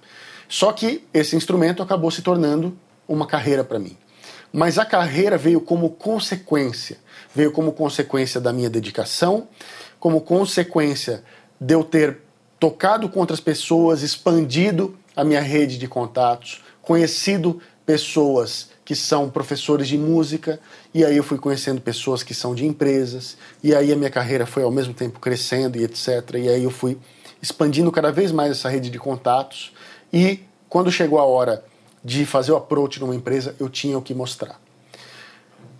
Só 0.49 0.73
que 0.73 1.07
esse 1.15 1.37
instrumento 1.37 1.83
acabou 1.83 2.11
se 2.11 2.23
tornando 2.23 2.77
uma 3.09 3.27
carreira 3.27 3.65
para 3.65 3.79
mim. 3.79 3.97
Mas 4.57 4.79
a 4.79 4.85
carreira 4.85 5.37
veio 5.37 5.61
como 5.61 5.91
consequência, 5.91 6.99
veio 7.35 7.51
como 7.51 7.73
consequência 7.73 8.41
da 8.41 8.53
minha 8.53 8.71
dedicação, 8.71 9.49
como 9.99 10.21
consequência 10.21 11.25
de 11.61 11.75
eu 11.75 11.83
ter 11.83 12.19
tocado 12.61 13.09
com 13.09 13.19
outras 13.19 13.41
pessoas, 13.41 14.03
expandido 14.03 14.97
a 15.17 15.25
minha 15.25 15.41
rede 15.41 15.77
de 15.77 15.89
contatos, 15.89 16.63
conhecido 16.81 17.61
pessoas 17.85 18.69
que 18.85 18.95
são 18.95 19.29
professores 19.29 19.89
de 19.89 19.99
música, 19.99 20.61
e 20.95 21.05
aí 21.05 21.17
eu 21.17 21.25
fui 21.25 21.37
conhecendo 21.37 21.81
pessoas 21.81 22.23
que 22.23 22.33
são 22.33 22.55
de 22.55 22.65
empresas, 22.65 23.37
e 23.61 23.75
aí 23.75 23.93
a 23.93 23.97
minha 23.97 24.11
carreira 24.11 24.47
foi 24.47 24.63
ao 24.63 24.71
mesmo 24.71 24.95
tempo 24.95 25.19
crescendo 25.19 25.77
e 25.77 25.83
etc. 25.83 26.31
E 26.35 26.49
aí 26.49 26.63
eu 26.63 26.71
fui 26.71 26.97
expandindo 27.43 27.91
cada 27.91 28.13
vez 28.13 28.31
mais 28.31 28.53
essa 28.53 28.69
rede 28.69 28.89
de 28.89 29.01
contatos, 29.01 29.73
e 30.13 30.45
quando 30.69 30.93
chegou 30.93 31.19
a 31.19 31.25
hora 31.25 31.65
de 32.05 32.27
fazer 32.27 32.53
o 32.53 32.57
approach 32.57 33.01
numa 33.01 33.15
empresa, 33.15 33.57
eu 33.59 33.69
tinha 33.69 33.97
o 33.97 34.03
que 34.03 34.13
mostrar. 34.13 34.61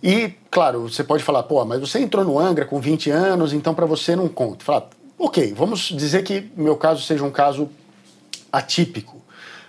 E, 0.01 0.33
claro, 0.49 0.89
você 0.89 1.03
pode 1.03 1.23
falar, 1.23 1.43
pô, 1.43 1.63
mas 1.65 1.79
você 1.79 1.99
entrou 1.99 2.23
no 2.23 2.39
Angra 2.39 2.65
com 2.65 2.79
20 2.79 3.09
anos, 3.11 3.53
então 3.53 3.73
para 3.73 3.85
você 3.85 4.15
não 4.15 4.27
conta. 4.27 4.63
Falar, 4.63 4.89
ok, 5.17 5.53
vamos 5.53 5.81
dizer 5.89 6.23
que 6.23 6.49
meu 6.55 6.75
caso 6.75 7.01
seja 7.03 7.23
um 7.23 7.31
caso 7.31 7.69
atípico. 8.51 9.21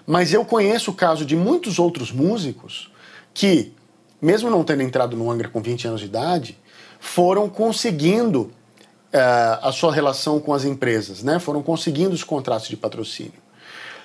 Mas 0.07 0.33
eu 0.33 0.45
conheço 0.45 0.91
o 0.91 0.95
caso 0.95 1.25
de 1.25 1.35
muitos 1.37 1.79
outros 1.79 2.13
músicos 2.13 2.91
que, 3.35 3.73
mesmo 4.21 4.51
não 4.51 4.65
tendo 4.65 4.83
entrado 4.83 5.17
no 5.17 5.31
Angra 5.31 5.49
com 5.49 5.61
20 5.61 5.89
anos 5.89 6.01
de 6.01 6.07
idade, 6.07 6.59
foram 7.01 7.49
conseguindo 7.49 8.43
uh, 8.43 9.59
a 9.63 9.73
sua 9.73 9.93
relação 9.93 10.41
com 10.41 10.55
as 10.55 10.65
empresas, 10.65 11.23
né? 11.23 11.39
foram 11.39 11.63
conseguindo 11.63 12.15
os 12.15 12.25
contratos 12.25 12.69
de 12.69 12.77
patrocínio. 12.77 13.47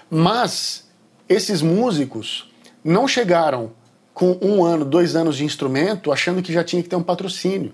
Mas 0.10 0.91
esses 1.32 1.62
músicos 1.62 2.52
não 2.84 3.08
chegaram 3.08 3.72
com 4.14 4.38
um 4.42 4.64
ano, 4.64 4.84
dois 4.84 5.16
anos 5.16 5.38
de 5.38 5.46
instrumento 5.46 6.12
achando 6.12 6.42
que 6.42 6.52
já 6.52 6.64
tinha 6.64 6.84
que 6.84 6.90
ter 6.90 6.96
um 6.96 7.04
patrocínio. 7.04 7.74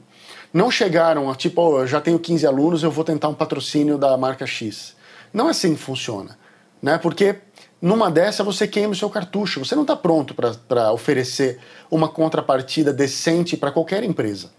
Não 0.54 0.72
chegaram 0.72 1.30
a 1.30 1.36
tipo, 1.36 1.62
oh, 1.62 1.80
eu 1.80 1.88
já 1.88 2.00
tenho 2.00 2.20
15 2.20 2.46
alunos, 2.46 2.84
eu 2.84 2.92
vou 2.92 3.04
tentar 3.04 3.28
um 3.28 3.34
patrocínio 3.34 3.98
da 3.98 4.16
marca 4.18 4.46
X. 4.46 4.96
Não 5.34 5.48
é 5.48 5.52
assim 5.52 5.76
que 5.76 5.82
funciona. 5.82 6.38
Né? 6.82 6.98
Porque 6.98 7.36
numa 7.82 8.10
dessa 8.10 8.44
você 8.44 8.68
queima 8.68 8.94
o 8.94 8.96
seu 8.96 9.10
cartucho. 9.10 9.64
Você 9.64 9.76
não 9.76 9.82
está 9.82 9.96
pronto 9.96 10.34
para 10.34 10.92
oferecer 10.92 11.60
uma 11.90 12.08
contrapartida 12.08 12.94
decente 12.94 13.58
para 13.58 13.72
qualquer 13.72 14.04
empresa. 14.04 14.52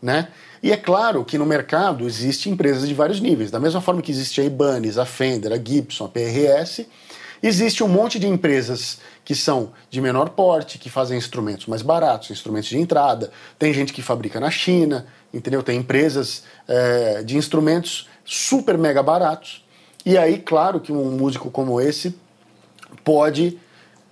Né? 0.00 0.28
E 0.62 0.72
é 0.72 0.76
claro 0.76 1.24
que 1.24 1.38
no 1.38 1.46
mercado 1.46 2.06
existem 2.06 2.52
empresas 2.52 2.86
de 2.86 2.94
vários 2.94 3.20
níveis. 3.20 3.50
Da 3.50 3.60
mesma 3.60 3.80
forma 3.80 4.02
que 4.02 4.10
existe 4.10 4.40
a 4.40 4.44
Ibanez, 4.44 4.98
a 4.98 5.04
Fender, 5.04 5.52
a 5.52 5.56
Gibson, 5.56 6.06
a 6.06 6.08
PRS, 6.08 6.86
existe 7.42 7.82
um 7.82 7.88
monte 7.88 8.18
de 8.18 8.26
empresas 8.26 8.98
que 9.24 9.34
são 9.34 9.72
de 9.90 10.00
menor 10.00 10.30
porte, 10.30 10.78
que 10.78 10.88
fazem 10.88 11.18
instrumentos 11.18 11.66
mais 11.66 11.82
baratos, 11.82 12.30
instrumentos 12.30 12.68
de 12.68 12.78
entrada. 12.78 13.30
Tem 13.58 13.72
gente 13.72 13.92
que 13.92 14.02
fabrica 14.02 14.38
na 14.38 14.50
China, 14.50 15.06
entendeu? 15.32 15.62
Tem 15.62 15.78
empresas 15.78 16.44
é, 16.68 17.22
de 17.22 17.36
instrumentos 17.36 18.08
super 18.24 18.78
mega 18.78 19.02
baratos. 19.02 19.64
E 20.04 20.16
aí, 20.16 20.38
claro 20.38 20.80
que 20.80 20.92
um 20.92 21.10
músico 21.12 21.50
como 21.50 21.80
esse 21.80 22.14
pode 23.04 23.58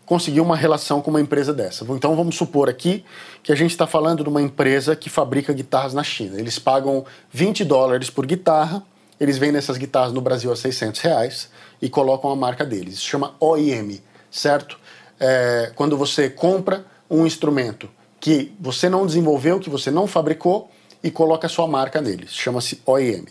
conseguir 0.05 0.41
uma 0.41 0.57
relação 0.57 1.01
com 1.01 1.11
uma 1.11 1.21
empresa 1.21 1.53
dessa. 1.53 1.85
Então 1.91 2.15
vamos 2.15 2.37
supor 2.37 2.69
aqui 2.69 3.05
que 3.43 3.53
a 3.53 3.55
gente 3.55 3.71
está 3.71 3.87
falando 3.87 4.23
de 4.23 4.29
uma 4.29 4.43
empresa 4.43 4.95
que 4.95 5.09
fabrica 5.09 5.53
guitarras 5.53 5.95
na 5.95 6.03
China. 6.03 6.39
Eles 6.39 6.59
pagam 6.59 7.05
20 7.33 7.65
dólares 7.65 8.11
por 8.11 8.27
guitarra, 8.27 8.83
eles 9.25 9.39
vendem 9.39 9.59
essas 9.59 9.77
guitarras 9.77 10.13
no 10.13 10.21
Brasil 10.21 10.53
a 10.53 10.57
600 10.57 11.01
reais 11.01 11.49
e 11.81 11.89
colocam 11.89 12.31
a 12.31 12.37
marca 12.37 12.65
deles. 12.65 12.95
Isso 12.95 13.07
chama 13.07 13.35
OIM, 13.41 14.01
certo? 14.31 14.79
É, 15.19 15.73
quando 15.75 15.97
você 15.97 16.31
compra 16.31 16.85
um 17.11 17.27
instrumento 17.27 17.89
que 18.21 18.55
você 18.61 18.89
não 18.89 19.07
desenvolveu, 19.07 19.59
que 19.61 19.71
você 19.71 19.91
não 19.91 20.07
fabricou 20.07 20.71
e 21.03 21.11
coloca 21.11 21.47
a 21.47 21.51
sua 21.51 21.67
marca 21.67 22.01
neles. 22.01 22.33
Chama-se 22.33 22.81
OIM. 22.87 23.27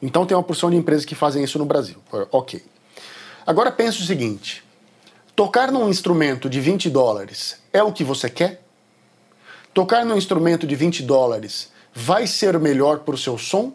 Então 0.00 0.26
tem 0.26 0.36
uma 0.36 0.42
porção 0.42 0.70
de 0.70 0.76
empresas 0.76 1.04
que 1.04 1.14
fazem 1.14 1.44
isso 1.44 1.58
no 1.58 1.64
Brasil. 1.64 1.96
Ok. 2.30 2.62
Agora 3.46 3.70
pense 3.70 4.00
o 4.00 4.04
seguinte: 4.04 4.64
Tocar 5.34 5.72
num 5.72 5.88
instrumento 5.88 6.48
de 6.50 6.60
20 6.60 6.90
dólares 6.90 7.58
é 7.72 7.82
o 7.82 7.92
que 7.92 8.04
você 8.04 8.28
quer? 8.28 8.62
Tocar 9.72 10.04
num 10.04 10.16
instrumento 10.16 10.66
de 10.66 10.74
20 10.74 11.02
dólares 11.02 11.70
vai 11.94 12.26
ser 12.26 12.58
melhor 12.58 13.00
para 13.00 13.14
o 13.14 13.18
seu 13.18 13.38
som? 13.38 13.72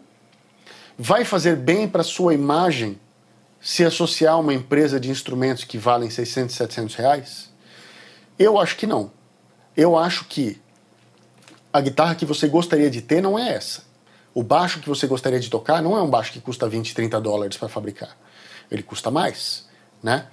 Vai 1.00 1.24
fazer 1.24 1.54
bem 1.54 1.88
para 1.88 2.00
a 2.00 2.04
sua 2.04 2.34
imagem 2.34 2.98
se 3.60 3.84
associar 3.84 4.34
a 4.34 4.38
uma 4.38 4.52
empresa 4.52 4.98
de 4.98 5.08
instrumentos 5.08 5.62
que 5.62 5.78
valem 5.78 6.10
600, 6.10 6.56
700 6.56 6.94
reais? 6.96 7.52
Eu 8.36 8.58
acho 8.58 8.76
que 8.76 8.84
não. 8.84 9.12
Eu 9.76 9.96
acho 9.96 10.24
que 10.24 10.60
a 11.72 11.80
guitarra 11.80 12.16
que 12.16 12.26
você 12.26 12.48
gostaria 12.48 12.90
de 12.90 13.00
ter 13.00 13.22
não 13.22 13.38
é 13.38 13.54
essa. 13.54 13.84
O 14.34 14.42
baixo 14.42 14.80
que 14.80 14.88
você 14.88 15.06
gostaria 15.06 15.38
de 15.38 15.48
tocar 15.48 15.80
não 15.80 15.96
é 15.96 16.02
um 16.02 16.10
baixo 16.10 16.32
que 16.32 16.40
custa 16.40 16.68
20, 16.68 16.92
30 16.92 17.20
dólares 17.20 17.56
para 17.56 17.68
fabricar. 17.68 18.16
Ele 18.68 18.82
custa 18.82 19.08
mais, 19.08 19.68
né? 20.02 20.26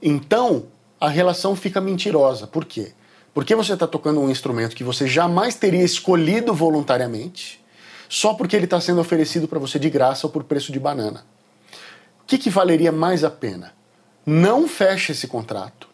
Então, 0.00 0.66
a 1.00 1.08
relação 1.08 1.56
fica 1.56 1.80
mentirosa. 1.80 2.46
Por 2.46 2.64
quê? 2.64 2.92
Porque 3.34 3.56
você 3.56 3.72
está 3.72 3.88
tocando 3.88 4.20
um 4.20 4.30
instrumento 4.30 4.76
que 4.76 4.84
você 4.84 5.08
jamais 5.08 5.56
teria 5.56 5.82
escolhido 5.82 6.54
voluntariamente, 6.54 7.60
só 8.08 8.34
porque 8.34 8.56
ele 8.56 8.64
está 8.64 8.80
sendo 8.80 9.00
oferecido 9.00 9.48
para 9.48 9.58
você 9.58 9.78
de 9.78 9.90
graça 9.90 10.26
ou 10.26 10.32
por 10.32 10.44
preço 10.44 10.72
de 10.72 10.78
banana. 10.78 11.24
O 12.22 12.26
que, 12.26 12.38
que 12.38 12.50
valeria 12.50 12.90
mais 12.90 13.24
a 13.24 13.30
pena? 13.30 13.72
Não 14.24 14.66
feche 14.66 15.12
esse 15.12 15.28
contrato 15.28 15.88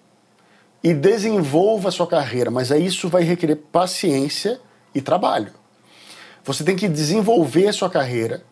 e 0.83 0.93
desenvolva 0.95 1.89
a 1.89 1.93
sua 1.93 2.07
carreira, 2.07 2.51
mas 2.51 2.71
isso 2.71 3.09
vai 3.09 3.23
requerer 3.23 3.57
paciência 3.57 4.61
e 4.95 5.01
trabalho. 5.01 5.53
Você 6.45 6.65
tem 6.65 6.75
que 6.75 6.89
desenvolver 6.89 7.69
a 7.69 7.73
sua 7.73 7.89
carreira 7.89 8.43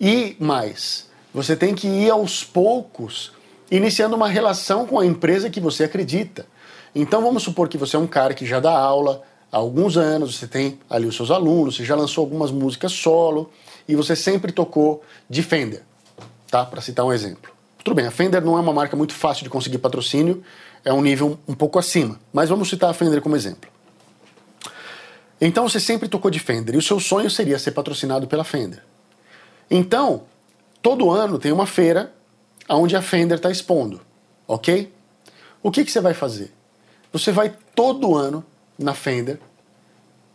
e 0.00 0.36
mais, 0.38 1.08
você 1.34 1.56
tem 1.56 1.74
que 1.74 1.88
ir 1.88 2.10
aos 2.10 2.44
poucos 2.44 3.32
iniciando 3.70 4.16
uma 4.16 4.28
relação 4.28 4.86
com 4.86 4.98
a 4.98 5.06
empresa 5.06 5.50
que 5.50 5.60
você 5.60 5.84
acredita. 5.84 6.46
Então 6.94 7.22
vamos 7.22 7.42
supor 7.42 7.68
que 7.68 7.76
você 7.76 7.96
é 7.96 7.98
um 7.98 8.06
cara 8.06 8.34
que 8.34 8.46
já 8.46 8.60
dá 8.60 8.72
aula 8.72 9.22
há 9.50 9.56
alguns 9.56 9.96
anos, 9.96 10.36
você 10.36 10.46
tem 10.46 10.78
ali 10.88 11.06
os 11.06 11.16
seus 11.16 11.30
alunos, 11.30 11.76
você 11.76 11.84
já 11.84 11.94
lançou 11.96 12.22
algumas 12.22 12.50
músicas 12.50 12.92
solo 12.92 13.50
e 13.88 13.94
você 13.94 14.14
sempre 14.14 14.52
tocou 14.52 15.02
de 15.28 15.42
Fender, 15.42 15.82
tá? 16.50 16.64
Para 16.64 16.80
citar 16.80 17.04
um 17.04 17.12
exemplo. 17.12 17.52
Tudo 17.82 17.94
bem, 17.94 18.06
a 18.06 18.10
Fender 18.10 18.44
não 18.44 18.56
é 18.56 18.60
uma 18.60 18.72
marca 18.72 18.96
muito 18.96 19.14
fácil 19.14 19.44
de 19.44 19.50
conseguir 19.50 19.78
patrocínio, 19.78 20.42
é 20.84 20.92
um 20.92 21.00
nível 21.00 21.38
um 21.48 21.54
pouco 21.54 21.78
acima, 21.78 22.18
mas 22.32 22.48
vamos 22.48 22.68
citar 22.68 22.90
a 22.90 22.94
Fender 22.94 23.22
como 23.22 23.36
exemplo. 23.36 23.70
Então 25.40 25.68
você 25.68 25.78
sempre 25.78 26.08
tocou 26.08 26.30
de 26.30 26.38
Fender 26.38 26.74
e 26.74 26.78
o 26.78 26.82
seu 26.82 27.00
sonho 27.00 27.30
seria 27.30 27.58
ser 27.58 27.70
patrocinado 27.72 28.26
pela 28.26 28.44
Fender. 28.44 28.82
Então, 29.70 30.22
todo 30.82 31.10
ano 31.10 31.38
tem 31.38 31.52
uma 31.52 31.66
feira 31.66 32.12
onde 32.68 32.96
a 32.96 33.02
Fender 33.02 33.36
está 33.36 33.50
expondo, 33.50 34.00
ok? 34.46 34.92
O 35.62 35.70
que, 35.70 35.84
que 35.84 35.90
você 35.90 36.00
vai 36.00 36.14
fazer? 36.14 36.52
Você 37.12 37.32
vai 37.32 37.54
todo 37.74 38.14
ano 38.14 38.44
na 38.78 38.94
Fender 38.94 39.38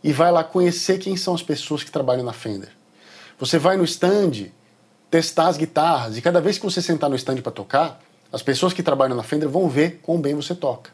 e 0.02 0.12
vai 0.12 0.30
lá 0.30 0.44
conhecer 0.44 0.98
quem 0.98 1.16
são 1.16 1.34
as 1.34 1.42
pessoas 1.42 1.82
que 1.82 1.90
trabalham 1.90 2.24
na 2.24 2.32
Fender. 2.32 2.70
Você 3.38 3.58
vai 3.58 3.76
no 3.76 3.84
stand 3.84 4.50
testar 5.10 5.48
as 5.48 5.56
guitarras 5.56 6.18
e 6.18 6.22
cada 6.22 6.40
vez 6.40 6.58
que 6.58 6.64
você 6.64 6.82
sentar 6.82 7.08
no 7.08 7.16
stand 7.16 7.40
para 7.40 7.52
tocar, 7.52 8.00
as 8.30 8.42
pessoas 8.42 8.72
que 8.72 8.82
trabalham 8.82 9.16
na 9.16 9.22
Fender 9.22 9.48
vão 9.48 9.68
ver 9.68 10.00
quão 10.02 10.20
bem 10.20 10.34
você 10.34 10.54
toca, 10.54 10.90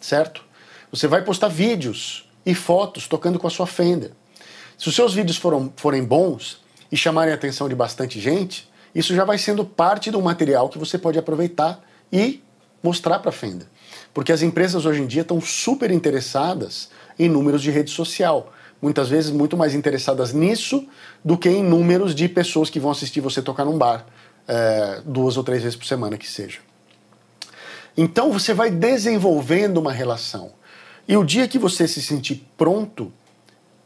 certo? 0.00 0.44
Você 0.90 1.08
vai 1.08 1.22
postar 1.22 1.48
vídeos 1.48 2.28
e 2.44 2.54
fotos 2.54 3.08
tocando 3.08 3.38
com 3.38 3.46
a 3.46 3.50
sua 3.50 3.66
Fender. 3.66 4.12
Se 4.78 4.88
os 4.88 4.94
seus 4.94 5.14
vídeos 5.14 5.36
foram, 5.36 5.72
forem 5.76 6.04
bons 6.04 6.60
e 6.90 6.96
chamarem 6.96 7.32
a 7.32 7.34
atenção 7.34 7.68
de 7.68 7.74
bastante 7.74 8.20
gente, 8.20 8.70
isso 8.94 9.14
já 9.14 9.24
vai 9.24 9.38
sendo 9.38 9.64
parte 9.64 10.10
do 10.10 10.20
material 10.20 10.68
que 10.68 10.78
você 10.78 10.98
pode 10.98 11.18
aproveitar 11.18 11.80
e 12.12 12.42
mostrar 12.82 13.20
para 13.20 13.30
a 13.30 13.32
Fender. 13.32 13.66
Porque 14.12 14.32
as 14.32 14.42
empresas 14.42 14.84
hoje 14.84 15.02
em 15.02 15.06
dia 15.06 15.22
estão 15.22 15.40
super 15.40 15.90
interessadas 15.90 16.90
em 17.18 17.28
números 17.28 17.62
de 17.62 17.70
rede 17.70 17.90
social. 17.90 18.52
Muitas 18.80 19.08
vezes 19.08 19.30
muito 19.30 19.56
mais 19.56 19.74
interessadas 19.74 20.32
nisso 20.32 20.86
do 21.24 21.38
que 21.38 21.48
em 21.48 21.62
números 21.62 22.14
de 22.14 22.28
pessoas 22.28 22.68
que 22.68 22.80
vão 22.80 22.90
assistir 22.90 23.20
você 23.20 23.40
tocar 23.40 23.64
num 23.64 23.78
bar 23.78 24.04
é, 24.46 25.00
duas 25.04 25.36
ou 25.36 25.44
três 25.44 25.62
vezes 25.62 25.76
por 25.76 25.86
semana 25.86 26.18
que 26.18 26.28
seja. 26.28 26.58
Então 27.96 28.32
você 28.32 28.52
vai 28.52 28.70
desenvolvendo 28.70 29.78
uma 29.78 29.92
relação. 29.92 30.52
E 31.06 31.16
o 31.16 31.24
dia 31.24 31.48
que 31.48 31.58
você 31.58 31.86
se 31.86 32.02
sentir 32.02 32.46
pronto 32.56 33.12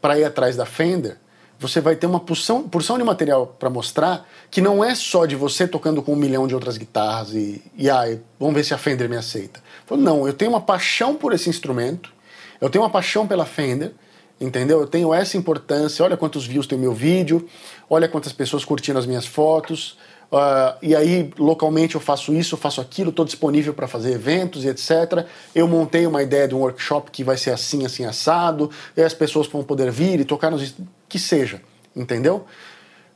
para 0.01 0.17
ir 0.17 0.23
atrás 0.23 0.55
da 0.55 0.65
Fender, 0.65 1.17
você 1.59 1.81
vai 1.81 1.95
ter 1.95 2.05
uma 2.05 2.19
porção, 2.19 2.67
porção 2.67 2.97
de 2.97 3.03
material 3.03 3.47
para 3.59 3.69
mostrar 3.69 4.27
que 4.51 4.61
não 4.61 4.83
é 4.83 4.93
só 4.93 5.25
de 5.25 5.35
você 5.35 5.67
tocando 5.67 6.01
com 6.01 6.13
um 6.13 6.15
milhão 6.15 6.47
de 6.47 6.53
outras 6.53 6.77
guitarras 6.77 7.33
e, 7.33 7.63
e 7.75 7.89
ah, 7.89 8.17
vamos 8.39 8.55
ver 8.55 8.63
se 8.63 8.73
a 8.73 8.77
Fender 8.77 9.09
me 9.09 9.17
aceita. 9.17 9.61
Não, 9.89 10.27
eu 10.27 10.33
tenho 10.33 10.51
uma 10.51 10.61
paixão 10.61 11.15
por 11.15 11.33
esse 11.33 11.49
instrumento, 11.49 12.13
eu 12.61 12.69
tenho 12.69 12.83
uma 12.83 12.89
paixão 12.89 13.27
pela 13.27 13.45
Fender, 13.45 13.93
entendeu? 14.39 14.79
Eu 14.79 14.87
tenho 14.87 15.13
essa 15.13 15.37
importância. 15.37 16.03
Olha 16.03 16.15
quantos 16.15 16.45
views 16.45 16.67
tem 16.67 16.77
o 16.77 16.81
meu 16.81 16.93
vídeo, 16.93 17.47
olha 17.89 18.07
quantas 18.07 18.33
pessoas 18.33 18.63
curtindo 18.63 18.99
as 18.99 19.05
minhas 19.05 19.25
fotos. 19.25 19.97
Uh, 20.31 20.75
e 20.81 20.95
aí, 20.95 21.31
localmente, 21.37 21.95
eu 21.95 22.01
faço 22.01 22.33
isso, 22.33 22.55
eu 22.55 22.59
faço 22.59 22.81
aquilo, 22.81 23.11
estou 23.11 23.23
disponível 23.23 23.73
para 23.73 23.87
fazer 23.87 24.11
eventos 24.11 24.65
e 24.65 24.67
etc. 24.67 25.25
Eu 25.55 25.67
montei 25.67 26.05
uma 26.05 26.21
ideia 26.21 26.47
de 26.47 26.53
um 26.53 26.59
workshop 26.59 27.11
que 27.11 27.23
vai 27.23 27.37
ser 27.37 27.51
assim, 27.51 27.85
assim, 27.85 28.05
assado, 28.05 28.69
e 28.95 29.01
as 29.01 29.13
pessoas 29.13 29.47
vão 29.47 29.63
poder 29.63 29.89
vir 29.89 30.19
e 30.19 30.25
tocar 30.25 30.51
nos. 30.51 30.75
que 31.07 31.17
seja, 31.17 31.61
entendeu? 31.95 32.45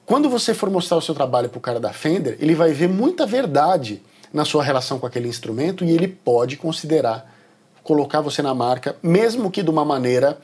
Quando 0.06 0.30
você 0.30 0.54
for 0.54 0.70
mostrar 0.70 0.98
o 0.98 1.02
seu 1.02 1.14
trabalho 1.14 1.50
para 1.50 1.58
o 1.58 1.62
cara 1.62 1.80
da 1.80 1.94
Fender, 1.94 2.38
ele 2.40 2.56
vai 2.56 2.72
ver 2.72 2.88
muita 2.88 3.26
verdade 3.26 4.02
na 4.34 4.46
sua 4.46 4.64
relação 4.64 4.98
com 4.98 5.06
aquele 5.06 5.28
instrumento 5.28 5.84
e 5.84 5.92
ele 5.92 6.08
pode 6.08 6.58
considerar 6.58 7.30
colocar 7.84 8.22
você 8.22 8.42
na 8.42 8.54
marca, 8.54 8.96
mesmo 9.02 9.50
que 9.50 9.64
de 9.64 9.70
uma 9.70 9.84
maneira 9.84 10.38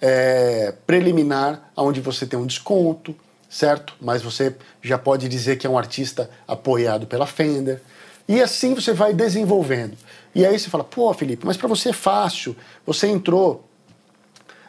é, 0.00 0.74
preliminar, 0.86 1.70
onde 1.76 2.00
você 2.00 2.26
tem 2.26 2.38
um 2.38 2.46
desconto, 2.46 3.14
certo? 3.54 3.94
Mas 4.00 4.20
você 4.20 4.56
já 4.82 4.98
pode 4.98 5.28
dizer 5.28 5.56
que 5.56 5.64
é 5.64 5.70
um 5.70 5.78
artista 5.78 6.28
apoiado 6.46 7.06
pela 7.06 7.24
Fender. 7.24 7.80
E 8.26 8.42
assim 8.42 8.74
você 8.74 8.92
vai 8.92 9.14
desenvolvendo. 9.14 9.96
E 10.34 10.44
aí 10.44 10.58
você 10.58 10.68
fala, 10.68 10.82
pô, 10.82 11.14
Felipe, 11.14 11.46
mas 11.46 11.56
para 11.56 11.68
você 11.68 11.90
é 11.90 11.92
fácil. 11.92 12.56
Você 12.84 13.06
entrou 13.06 13.64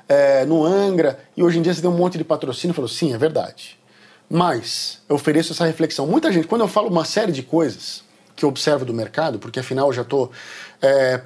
é, 0.07 0.45
no 0.45 0.63
Angra 0.63 1.17
e 1.35 1.41
hoje 1.41 1.57
em 1.57 1.63
dia 1.63 1.73
você 1.73 1.81
tem 1.81 1.89
um 1.89 1.97
monte 1.97 2.19
de 2.19 2.23
patrocínio. 2.23 2.75
Falou, 2.75 2.87
sim, 2.87 3.11
é 3.11 3.17
verdade. 3.17 3.79
Mas 4.29 5.01
eu 5.09 5.15
ofereço 5.15 5.51
essa 5.51 5.65
reflexão. 5.65 6.05
Muita 6.05 6.31
gente, 6.31 6.45
quando 6.45 6.61
eu 6.61 6.67
falo 6.67 6.87
uma 6.87 7.05
série 7.05 7.31
de 7.31 7.41
coisas 7.41 8.03
que 8.35 8.45
eu 8.45 8.49
observo 8.49 8.85
do 8.85 8.93
mercado, 8.93 9.39
porque 9.39 9.59
afinal 9.59 9.87
eu 9.87 9.93
já 9.93 10.03
estou 10.03 10.31
é, 10.79 11.21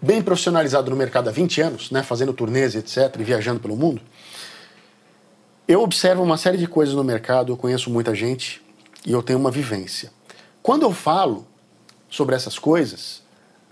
bem 0.00 0.22
profissionalizado 0.22 0.90
no 0.92 0.96
mercado 0.96 1.28
há 1.28 1.32
20 1.32 1.60
anos, 1.60 1.90
né, 1.90 2.04
fazendo 2.04 2.32
turnês, 2.32 2.76
etc., 2.76 3.16
e 3.18 3.24
viajando 3.24 3.58
pelo 3.58 3.74
mundo, 3.74 4.00
eu 5.68 5.82
observo 5.82 6.22
uma 6.22 6.38
série 6.38 6.56
de 6.56 6.66
coisas 6.66 6.94
no 6.94 7.04
mercado, 7.04 7.52
eu 7.52 7.56
conheço 7.56 7.90
muita 7.90 8.14
gente 8.14 8.62
e 9.04 9.12
eu 9.12 9.22
tenho 9.22 9.38
uma 9.38 9.50
vivência. 9.50 10.10
Quando 10.62 10.82
eu 10.82 10.94
falo 10.94 11.46
sobre 12.08 12.34
essas 12.34 12.58
coisas, 12.58 13.22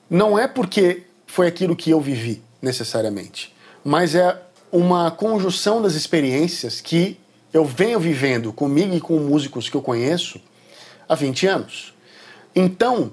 não 0.08 0.38
é 0.38 0.46
porque 0.46 1.04
foi 1.26 1.46
aquilo 1.46 1.74
que 1.74 1.90
eu 1.90 2.00
vivi 2.00 2.42
necessariamente, 2.60 3.54
mas 3.82 4.14
é 4.14 4.42
uma 4.70 5.10
conjunção 5.10 5.80
das 5.80 5.94
experiências 5.94 6.82
que 6.82 7.18
eu 7.50 7.64
venho 7.64 7.98
vivendo 7.98 8.52
comigo 8.52 8.94
e 8.94 9.00
com 9.00 9.18
músicos 9.18 9.70
que 9.70 9.76
eu 9.76 9.80
conheço 9.80 10.38
há 11.08 11.14
20 11.14 11.46
anos. 11.46 11.94
Então, 12.54 13.12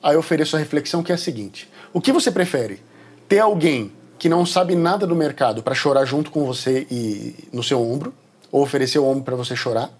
aí 0.00 0.14
eu 0.14 0.20
ofereço 0.20 0.54
a 0.54 0.60
reflexão 0.60 1.02
que 1.02 1.10
é 1.10 1.16
a 1.16 1.18
seguinte: 1.18 1.68
o 1.92 2.00
que 2.00 2.12
você 2.12 2.30
prefere? 2.30 2.80
Ter 3.28 3.40
alguém 3.40 3.90
que 4.22 4.28
não 4.28 4.46
sabe 4.46 4.76
nada 4.76 5.04
do 5.04 5.16
mercado 5.16 5.64
para 5.64 5.74
chorar 5.74 6.04
junto 6.04 6.30
com 6.30 6.46
você 6.46 6.86
e 6.88 7.34
no 7.52 7.60
seu 7.60 7.82
ombro, 7.82 8.14
ou 8.52 8.62
oferecer 8.62 9.00
o 9.00 9.04
ombro 9.04 9.24
para 9.24 9.34
você 9.34 9.56
chorar, 9.56 9.90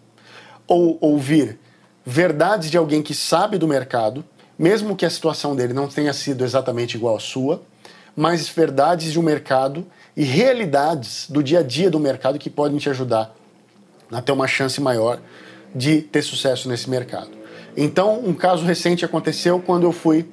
ou 0.65 0.97
ouvir 1.01 1.59
verdades 2.07 2.71
de 2.71 2.77
alguém 2.77 3.03
que 3.03 3.15
sabe 3.15 3.59
do 3.59 3.67
mercado, 3.67 4.25
mesmo 4.57 4.95
que 4.95 5.05
a 5.05 5.11
situação 5.11 5.57
dele 5.57 5.73
não 5.73 5.89
tenha 5.89 6.13
sido 6.13 6.45
exatamente 6.45 6.97
igual 6.97 7.17
à 7.17 7.19
sua, 7.19 7.63
mas 8.15 8.49
verdades 8.49 9.11
de 9.11 9.19
um 9.19 9.25
mercado 9.25 9.85
e 10.17 10.23
realidades 10.23 11.27
do 11.29 11.43
dia 11.43 11.59
a 11.59 11.63
dia 11.65 11.91
do 11.91 11.99
mercado 11.99 12.39
que 12.39 12.49
podem 12.49 12.79
te 12.79 12.89
ajudar 12.89 13.35
a 14.09 14.23
ter 14.23 14.31
uma 14.31 14.47
chance 14.47 14.81
maior 14.81 15.19
de 15.75 16.01
ter 16.01 16.23
sucesso 16.23 16.69
nesse 16.69 16.89
mercado. 16.89 17.31
Então, 17.77 18.21
um 18.25 18.35
caso 18.35 18.65
recente 18.65 19.05
aconteceu 19.05 19.59
quando 19.59 19.83
eu 19.83 19.91
fui 19.91 20.29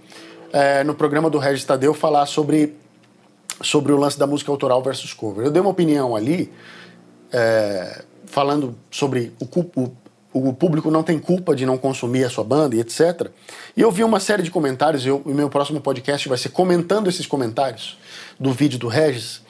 é, 0.54 0.84
no 0.84 0.94
programa 0.94 1.28
do 1.28 1.40
Regis 1.40 1.66
Tadeu 1.66 1.96
falar 1.96 2.28
sobre, 2.28 2.76
sobre 3.62 3.92
o 3.92 3.98
lance 3.98 4.18
da 4.18 4.28
música 4.28 4.52
autoral 4.52 4.82
versus 4.82 5.14
cover. 5.14 5.46
Eu 5.46 5.52
dei 5.52 5.62
uma 5.62 5.72
opinião 5.72 6.16
ali, 6.16 6.52
é, 7.32 8.04
falando 8.26 8.76
sobre 8.90 9.34
o, 9.40 9.46
o, 9.80 9.92
o, 10.34 10.54
público 10.54 10.90
não 10.90 11.04
tem 11.04 11.20
culpa 11.20 11.56
de 11.56 11.66
não 11.66 11.78
consumir 11.78 12.24
a 12.24 12.30
sua 12.30 12.44
banda 12.44 12.76
e 12.76 12.80
etc. 12.80 13.30
E 13.76 13.82
eu 13.82 13.92
vi 13.92 14.04
uma 14.04 14.20
série 14.20 14.44
de 14.44 14.52
comentários, 14.52 15.06
e 15.06 15.12
o 15.12 15.22
meu 15.26 15.50
próximo 15.50 15.82
podcast 15.82 16.28
vai 16.28 16.38
ser 16.38 16.50
comentando 16.50 17.08
esses 17.08 17.26
comentários 17.26 17.98
do 18.40 18.52
vídeo 18.52 18.80
do 18.80 18.88
Regis. 18.88 19.42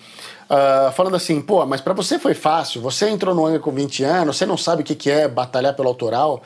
Uh, 0.50 0.92
falando 0.94 1.16
assim, 1.16 1.40
pô, 1.42 1.64
mas 1.66 1.80
para 1.80 1.94
você 1.94 2.18
foi 2.18 2.34
fácil, 2.34 2.82
você 2.82 3.08
entrou 3.08 3.36
no 3.36 3.46
Angra 3.46 3.60
com 3.60 3.72
20 3.72 4.04
anos, 4.04 4.36
você 4.36 4.48
não 4.48 4.58
sabe 4.58 4.82
o 4.82 4.86
que, 4.86 4.96
que 4.96 5.12
é 5.12 5.28
batalhar 5.28 5.76
pelo 5.76 5.88
autoral 5.88 6.42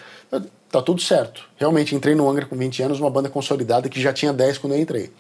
tá 0.74 0.82
tudo 0.82 1.00
certo. 1.00 1.48
Realmente 1.56 1.94
entrei 1.94 2.16
no 2.16 2.28
Angra 2.28 2.48
com 2.48 2.56
20 2.56 2.82
anos, 2.82 3.00
uma 3.00 3.10
banda 3.10 3.30
consolidada 3.30 3.88
que 3.88 4.02
já 4.02 4.12
tinha 4.12 4.34
10 4.34 4.58
quando 4.58 4.74
eu 4.74 4.80
entrei. 4.80 5.14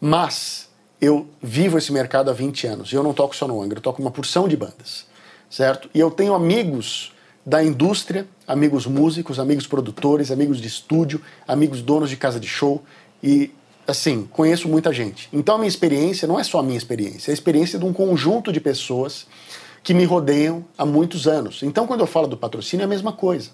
Mas 0.00 0.67
eu 1.00 1.28
vivo 1.42 1.78
esse 1.78 1.92
mercado 1.92 2.30
há 2.30 2.32
20 2.32 2.66
anos 2.66 2.92
eu 2.92 3.02
não 3.02 3.12
toco 3.12 3.34
só 3.34 3.46
no 3.46 3.60
Angra, 3.62 3.78
eu 3.78 3.82
toco 3.82 4.02
uma 4.02 4.10
porção 4.10 4.48
de 4.48 4.56
bandas, 4.56 5.06
certo? 5.48 5.88
E 5.94 6.00
eu 6.00 6.10
tenho 6.10 6.34
amigos 6.34 7.12
da 7.44 7.62
indústria, 7.62 8.26
amigos 8.46 8.86
músicos, 8.86 9.38
amigos 9.38 9.66
produtores, 9.66 10.30
amigos 10.30 10.60
de 10.60 10.68
estúdio, 10.68 11.20
amigos 11.46 11.80
donos 11.80 12.10
de 12.10 12.16
casa 12.16 12.38
de 12.38 12.46
show 12.46 12.82
e 13.22 13.50
assim, 13.86 14.28
conheço 14.30 14.68
muita 14.68 14.92
gente. 14.92 15.28
Então 15.32 15.54
a 15.54 15.58
minha 15.58 15.68
experiência 15.68 16.28
não 16.28 16.38
é 16.38 16.44
só 16.44 16.58
a 16.58 16.62
minha 16.62 16.76
experiência, 16.76 17.30
é 17.30 17.32
a 17.32 17.34
experiência 17.34 17.78
de 17.78 17.84
um 17.84 17.92
conjunto 17.92 18.52
de 18.52 18.60
pessoas 18.60 19.26
que 19.82 19.94
me 19.94 20.04
rodeiam 20.04 20.64
há 20.76 20.84
muitos 20.84 21.26
anos. 21.26 21.62
Então, 21.62 21.86
quando 21.86 22.00
eu 22.00 22.06
falo 22.06 22.26
do 22.26 22.36
patrocínio, 22.36 22.82
é 22.82 22.84
a 22.84 22.88
mesma 22.88 23.12
coisa. 23.12 23.50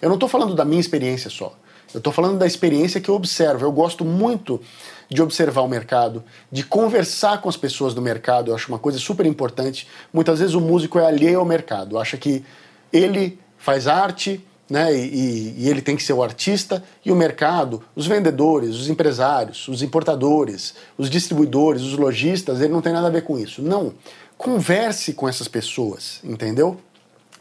Eu 0.00 0.08
não 0.08 0.14
estou 0.14 0.28
falando 0.28 0.54
da 0.54 0.64
minha 0.64 0.80
experiência 0.80 1.28
só. 1.30 1.56
Eu 1.94 1.98
estou 1.98 2.12
falando 2.12 2.38
da 2.38 2.46
experiência 2.46 3.00
que 3.00 3.08
eu 3.08 3.14
observo. 3.14 3.64
Eu 3.64 3.72
gosto 3.72 4.04
muito 4.04 4.60
de 5.08 5.20
observar 5.20 5.60
o 5.60 5.68
mercado, 5.68 6.24
de 6.50 6.62
conversar 6.64 7.40
com 7.40 7.48
as 7.48 7.56
pessoas 7.56 7.92
do 7.94 8.00
mercado. 8.00 8.50
Eu 8.50 8.54
acho 8.54 8.68
uma 8.68 8.78
coisa 8.78 8.98
super 8.98 9.26
importante. 9.26 9.86
Muitas 10.12 10.38
vezes 10.38 10.54
o 10.54 10.60
músico 10.60 10.98
é 10.98 11.06
alheio 11.06 11.40
ao 11.40 11.44
mercado, 11.44 11.98
acha 11.98 12.16
que 12.16 12.44
ele 12.92 13.38
faz 13.58 13.86
arte, 13.86 14.44
né, 14.68 14.94
e, 14.96 15.54
e, 15.58 15.68
ele 15.68 15.82
tem 15.82 15.94
que 15.94 16.02
ser 16.02 16.14
o 16.14 16.22
artista, 16.22 16.82
e 17.04 17.12
o 17.12 17.14
mercado, 17.14 17.84
os 17.94 18.06
vendedores, 18.06 18.76
os 18.76 18.88
empresários, 18.88 19.68
os 19.68 19.82
importadores, 19.82 20.74
os 20.96 21.10
distribuidores, 21.10 21.82
os 21.82 21.92
lojistas, 21.92 22.58
ele 22.60 22.72
não 22.72 22.80
tem 22.80 22.92
nada 22.92 23.08
a 23.08 23.10
ver 23.10 23.22
com 23.22 23.38
isso. 23.38 23.60
Não. 23.60 23.92
Converse 24.38 25.12
com 25.12 25.28
essas 25.28 25.46
pessoas, 25.46 26.20
entendeu? 26.24 26.80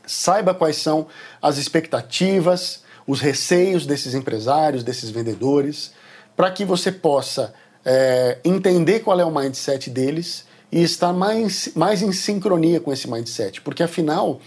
Saiba 0.06 0.54
quais 0.54 0.76
são 0.76 1.08
as 1.42 1.58
expectativas, 1.58 2.84
os 3.12 3.20
receios 3.20 3.86
desses 3.86 4.14
empresários, 4.14 4.86
desses 4.86 5.10
vendedores, 5.10 5.92
para 6.34 6.50
que 6.50 6.64
você 6.64 6.94
possa 6.94 7.54
é, 7.84 8.38
entender 8.42 9.02
qual 9.02 9.20
é 9.20 9.26
o 9.26 9.30
mindset 9.30 9.90
deles 9.90 10.46
e 10.72 10.82
estar 10.82 11.12
mais, 11.12 11.72
mais 11.76 12.02
em 12.02 12.14
sincronia 12.14 12.80
com 12.80 12.94
esse 12.94 13.12
mindset, 13.12 13.60
porque 13.60 13.84
afinal, 13.84 14.40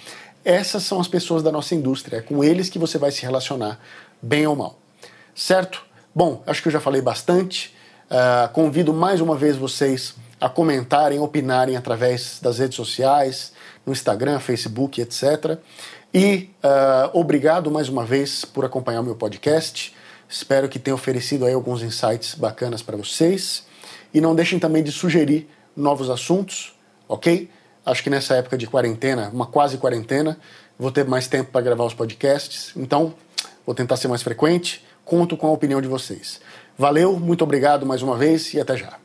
essas 0.42 0.82
são 0.82 0.98
as 0.98 1.06
pessoas 1.06 1.42
da 1.42 1.52
nossa 1.52 1.74
indústria, 1.74 2.16
é 2.16 2.20
com 2.22 2.42
eles 2.42 2.70
que 2.70 2.78
você 2.78 2.96
vai 2.96 3.10
se 3.10 3.20
relacionar, 3.20 3.78
bem 4.22 4.46
ou 4.46 4.56
mal. 4.56 4.78
Certo? 5.34 5.84
Bom, 6.14 6.42
acho 6.46 6.62
que 6.62 6.68
eu 6.68 6.72
já 6.72 6.80
falei 6.80 7.02
bastante. 7.02 7.74
Uh, 8.06 8.50
convido 8.54 8.94
mais 8.94 9.20
uma 9.20 9.36
vez 9.36 9.58
vocês 9.58 10.14
a 10.40 10.48
comentarem, 10.48 11.18
opinarem 11.18 11.76
através 11.76 12.38
das 12.40 12.60
redes 12.60 12.76
sociais, 12.76 13.52
no 13.84 13.92
Instagram, 13.92 14.40
Facebook, 14.40 15.02
etc. 15.02 15.58
E 16.14 16.48
uh, 16.62 17.18
obrigado 17.18 17.72
mais 17.72 17.88
uma 17.88 18.04
vez 18.04 18.44
por 18.44 18.64
acompanhar 18.64 19.00
o 19.00 19.02
meu 19.02 19.16
podcast. 19.16 19.92
Espero 20.28 20.68
que 20.68 20.78
tenha 20.78 20.94
oferecido 20.94 21.44
aí 21.44 21.52
alguns 21.52 21.82
insights 21.82 22.36
bacanas 22.36 22.82
para 22.82 22.96
vocês. 22.96 23.66
E 24.14 24.20
não 24.20 24.32
deixem 24.32 24.60
também 24.60 24.80
de 24.80 24.92
sugerir 24.92 25.48
novos 25.76 26.08
assuntos, 26.08 26.72
ok? 27.08 27.50
Acho 27.84 28.00
que 28.00 28.08
nessa 28.08 28.36
época 28.36 28.56
de 28.56 28.68
quarentena, 28.68 29.28
uma 29.34 29.44
quase 29.44 29.76
quarentena, 29.76 30.38
vou 30.78 30.92
ter 30.92 31.04
mais 31.04 31.26
tempo 31.26 31.50
para 31.50 31.62
gravar 31.62 31.84
os 31.84 31.94
podcasts. 31.94 32.70
Então, 32.76 33.12
vou 33.66 33.74
tentar 33.74 33.96
ser 33.96 34.06
mais 34.06 34.22
frequente. 34.22 34.84
Conto 35.04 35.36
com 35.36 35.48
a 35.48 35.52
opinião 35.52 35.82
de 35.82 35.88
vocês. 35.88 36.40
Valeu, 36.78 37.18
muito 37.18 37.42
obrigado 37.42 37.84
mais 37.84 38.02
uma 38.02 38.16
vez 38.16 38.54
e 38.54 38.60
até 38.60 38.76
já. 38.76 39.03